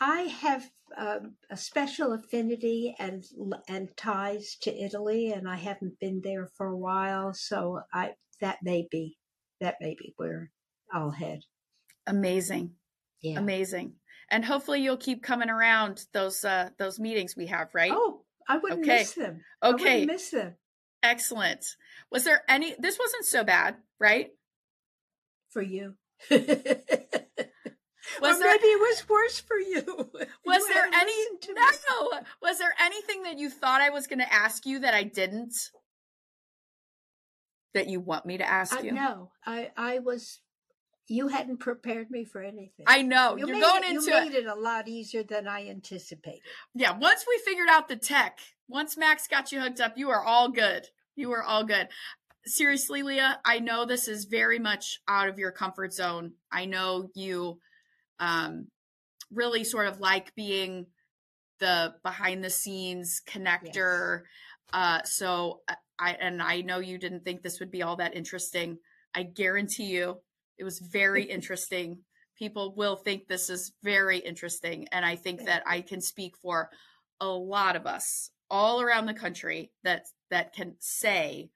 I 0.00 0.22
have 0.22 0.70
um, 0.96 1.34
a 1.50 1.56
special 1.56 2.12
affinity 2.12 2.94
and 2.98 3.24
and 3.68 3.94
ties 3.96 4.56
to 4.62 4.74
Italy, 4.74 5.32
and 5.32 5.48
I 5.48 5.56
haven't 5.56 6.00
been 6.00 6.22
there 6.24 6.48
for 6.56 6.68
a 6.68 6.76
while, 6.76 7.34
so 7.34 7.80
I 7.92 8.12
that 8.40 8.58
may 8.62 8.86
be 8.90 9.18
that 9.60 9.76
may 9.80 9.94
be 9.98 10.14
where 10.16 10.50
I'll 10.92 11.10
head. 11.10 11.40
Amazing, 12.06 12.74
yeah. 13.20 13.38
amazing, 13.38 13.94
and 14.30 14.44
hopefully 14.44 14.82
you'll 14.82 14.96
keep 14.96 15.22
coming 15.22 15.50
around 15.50 16.04
those 16.12 16.44
uh, 16.44 16.70
those 16.78 16.98
meetings 16.98 17.36
we 17.36 17.46
have, 17.46 17.68
right? 17.74 17.92
Oh, 17.94 18.22
I 18.48 18.58
wouldn't 18.58 18.82
okay. 18.82 18.98
miss 18.98 19.12
them. 19.12 19.42
Okay, 19.62 20.06
miss 20.06 20.30
them. 20.30 20.54
Excellent. 21.02 21.64
Was 22.10 22.24
there 22.24 22.42
any? 22.48 22.74
This 22.78 22.98
wasn't 22.98 23.24
so 23.24 23.44
bad, 23.44 23.76
right? 23.98 24.30
For 25.50 25.62
you. 25.62 25.94
Was 28.22 28.36
or 28.36 28.38
there, 28.40 28.52
maybe 28.52 28.66
it 28.66 28.80
was 28.80 29.08
worse 29.08 29.40
for 29.40 29.58
you. 29.58 29.82
Was 30.46 30.62
you 30.62 30.74
there 30.74 30.86
any 30.92 31.12
no? 31.50 32.10
Was 32.42 32.58
there 32.58 32.74
anything 32.80 33.24
that 33.24 33.38
you 33.38 33.50
thought 33.50 33.80
I 33.80 33.90
was 33.90 34.06
going 34.06 34.20
to 34.20 34.32
ask 34.32 34.66
you 34.66 34.80
that 34.80 34.94
I 34.94 35.02
didn't? 35.02 35.54
That 37.74 37.88
you 37.88 38.00
want 38.00 38.26
me 38.26 38.38
to 38.38 38.48
ask 38.48 38.82
you? 38.82 38.92
no, 38.92 39.30
I 39.44 39.70
I 39.76 39.98
was. 39.98 40.40
You 41.08 41.28
hadn't 41.28 41.58
prepared 41.58 42.10
me 42.10 42.24
for 42.24 42.42
anything. 42.42 42.84
I 42.86 43.02
know 43.02 43.36
you 43.36 43.44
are 43.44 43.60
going 43.60 43.82
it, 43.84 43.96
into 43.96 44.10
you 44.10 44.20
made 44.20 44.34
it. 44.34 44.46
a 44.46 44.54
lot 44.54 44.88
easier 44.88 45.22
than 45.22 45.48
I 45.48 45.68
anticipated. 45.68 46.42
Yeah, 46.74 46.96
once 46.98 47.24
we 47.26 47.40
figured 47.44 47.68
out 47.70 47.88
the 47.88 47.96
tech, 47.96 48.38
once 48.68 48.96
Max 48.96 49.26
got 49.26 49.50
you 49.50 49.60
hooked 49.60 49.80
up, 49.80 49.96
you 49.96 50.10
are 50.10 50.22
all 50.22 50.50
good. 50.50 50.86
You 51.16 51.32
are 51.32 51.42
all 51.42 51.64
good 51.64 51.88
seriously, 52.48 53.02
Leah, 53.02 53.40
I 53.44 53.58
know 53.60 53.84
this 53.84 54.08
is 54.08 54.24
very 54.24 54.58
much 54.58 55.00
out 55.06 55.28
of 55.28 55.38
your 55.38 55.52
comfort 55.52 55.92
zone. 55.92 56.32
I 56.50 56.64
know 56.64 57.10
you 57.14 57.60
um, 58.18 58.68
really 59.32 59.64
sort 59.64 59.86
of 59.86 60.00
like 60.00 60.34
being 60.34 60.86
the 61.60 61.94
behind 62.02 62.42
the 62.42 62.50
scenes 62.50 63.22
connector. 63.26 64.22
Yes. 64.22 64.72
Uh, 64.72 65.02
so 65.04 65.60
uh, 65.68 65.74
I 65.98 66.12
and 66.12 66.42
I 66.42 66.60
know 66.62 66.78
you 66.78 66.98
didn't 66.98 67.24
think 67.24 67.42
this 67.42 67.60
would 67.60 67.70
be 67.70 67.82
all 67.82 67.96
that 67.96 68.16
interesting. 68.16 68.78
I 69.14 69.22
guarantee 69.22 69.86
you, 69.86 70.20
it 70.58 70.64
was 70.64 70.78
very 70.78 71.24
interesting. 71.24 71.98
People 72.36 72.74
will 72.76 72.96
think 72.96 73.26
this 73.26 73.50
is 73.50 73.72
very 73.82 74.18
interesting, 74.18 74.88
and 74.92 75.04
I 75.04 75.16
think 75.16 75.44
that 75.46 75.62
I 75.66 75.80
can 75.80 76.00
speak 76.00 76.36
for 76.36 76.70
a 77.20 77.26
lot 77.26 77.76
of 77.76 77.86
us 77.86 78.30
all 78.50 78.80
around 78.80 79.06
the 79.06 79.14
country 79.14 79.70
that 79.84 80.06
that 80.30 80.54
can 80.54 80.74
say 80.78 81.50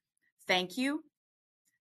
thank 0.47 0.77
you 0.77 1.03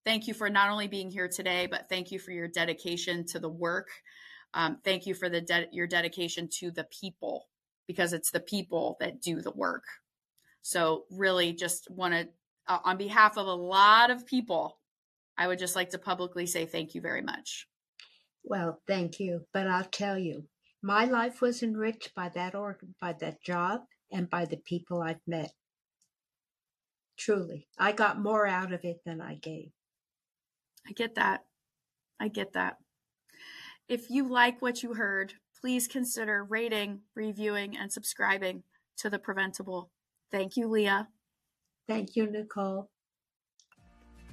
thank 0.05 0.27
you 0.27 0.33
for 0.33 0.49
not 0.49 0.69
only 0.69 0.87
being 0.87 1.09
here 1.09 1.27
today 1.27 1.67
but 1.69 1.89
thank 1.89 2.11
you 2.11 2.19
for 2.19 2.31
your 2.31 2.47
dedication 2.47 3.25
to 3.25 3.39
the 3.39 3.49
work 3.49 3.89
um, 4.53 4.77
thank 4.83 5.05
you 5.05 5.13
for 5.13 5.29
the 5.29 5.41
de- 5.41 5.67
your 5.71 5.87
dedication 5.87 6.47
to 6.59 6.71
the 6.71 6.85
people 6.85 7.47
because 7.87 8.13
it's 8.13 8.31
the 8.31 8.39
people 8.39 8.97
that 8.99 9.21
do 9.21 9.41
the 9.41 9.51
work. 9.51 9.83
So 10.61 11.05
really, 11.09 11.53
just 11.53 11.89
want 11.89 12.13
to, 12.13 12.27
uh, 12.67 12.79
on 12.83 12.97
behalf 12.97 13.37
of 13.37 13.47
a 13.47 13.53
lot 13.53 14.11
of 14.11 14.25
people, 14.25 14.77
I 15.41 15.47
would 15.47 15.57
just 15.57 15.75
like 15.75 15.89
to 15.89 15.97
publicly 15.97 16.45
say 16.45 16.67
thank 16.67 16.93
you 16.93 17.01
very 17.01 17.23
much. 17.23 17.67
Well, 18.43 18.79
thank 18.87 19.19
you, 19.19 19.47
but 19.51 19.65
I'll 19.65 19.85
tell 19.85 20.15
you, 20.15 20.43
my 20.83 21.05
life 21.05 21.41
was 21.41 21.63
enriched 21.63 22.13
by 22.13 22.29
that 22.35 22.53
org- 22.53 22.85
by 23.01 23.13
that 23.13 23.41
job 23.41 23.81
and 24.11 24.29
by 24.29 24.45
the 24.45 24.57
people 24.57 25.01
I've 25.01 25.25
met. 25.25 25.51
Truly, 27.17 27.67
I 27.79 27.91
got 27.91 28.21
more 28.21 28.45
out 28.45 28.71
of 28.71 28.85
it 28.85 28.97
than 29.03 29.19
I 29.19 29.33
gave. 29.33 29.71
I 30.87 30.91
get 30.91 31.15
that. 31.15 31.41
I 32.19 32.27
get 32.27 32.53
that. 32.53 32.77
If 33.89 34.11
you 34.11 34.29
like 34.29 34.61
what 34.61 34.83
you 34.83 34.93
heard, 34.93 35.33
please 35.59 35.87
consider 35.87 36.43
rating, 36.43 37.01
reviewing, 37.15 37.75
and 37.75 37.91
subscribing 37.91 38.61
to 38.97 39.09
The 39.09 39.17
PrevenTable. 39.17 39.89
Thank 40.31 40.55
you, 40.55 40.67
Leah. 40.67 41.07
Thank 41.87 42.15
you, 42.15 42.27
Nichole. 42.27 42.89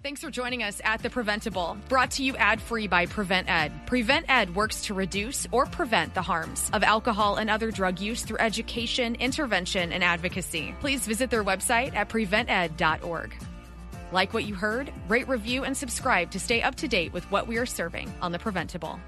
Thanks 0.01 0.21
for 0.21 0.31
joining 0.31 0.63
us 0.63 0.81
at 0.85 1.03
The 1.03 1.11
PrevenTable, 1.11 1.89
brought 1.89 2.13
to 2.13 2.23
you 2.23 2.37
ad 2.37 2.63
free 2.63 2.87
by 2.87 3.07
PreventEd. 3.07 3.85
Prevent 3.87 4.27
Ed 4.29 4.55
works 4.55 4.83
to 4.83 4.95
reduce 4.95 5.49
or 5.51 5.67
prevent 5.67 6.15
the 6.15 6.23
harms 6.23 6.71
of 6.73 6.85
alcohol 6.85 7.35
and 7.35 7.51
other 7.51 7.73
drug 7.73 7.99
use 7.99 8.23
through 8.23 8.39
education, 8.39 9.17
intervention, 9.17 9.91
and 9.91 10.05
advocacy. 10.05 10.73
Please 10.79 11.05
visit 11.05 11.31
their 11.31 11.43
website 11.43 11.97
at 11.97 12.09
prevented.org. 12.09 13.35
Like 14.13 14.33
what 14.33 14.45
you 14.45 14.55
heard? 14.55 14.93
Rate, 15.09 15.27
review, 15.27 15.65
and 15.65 15.77
subscribe 15.77 16.31
to 16.31 16.39
stay 16.39 16.63
up 16.63 16.77
to 16.77 16.87
date 16.87 17.13
with 17.13 17.29
what 17.33 17.49
we 17.49 17.57
are 17.57 17.67
serving 17.67 18.15
on 18.23 18.31
The 18.31 18.39
PrevenTable. 18.39 19.01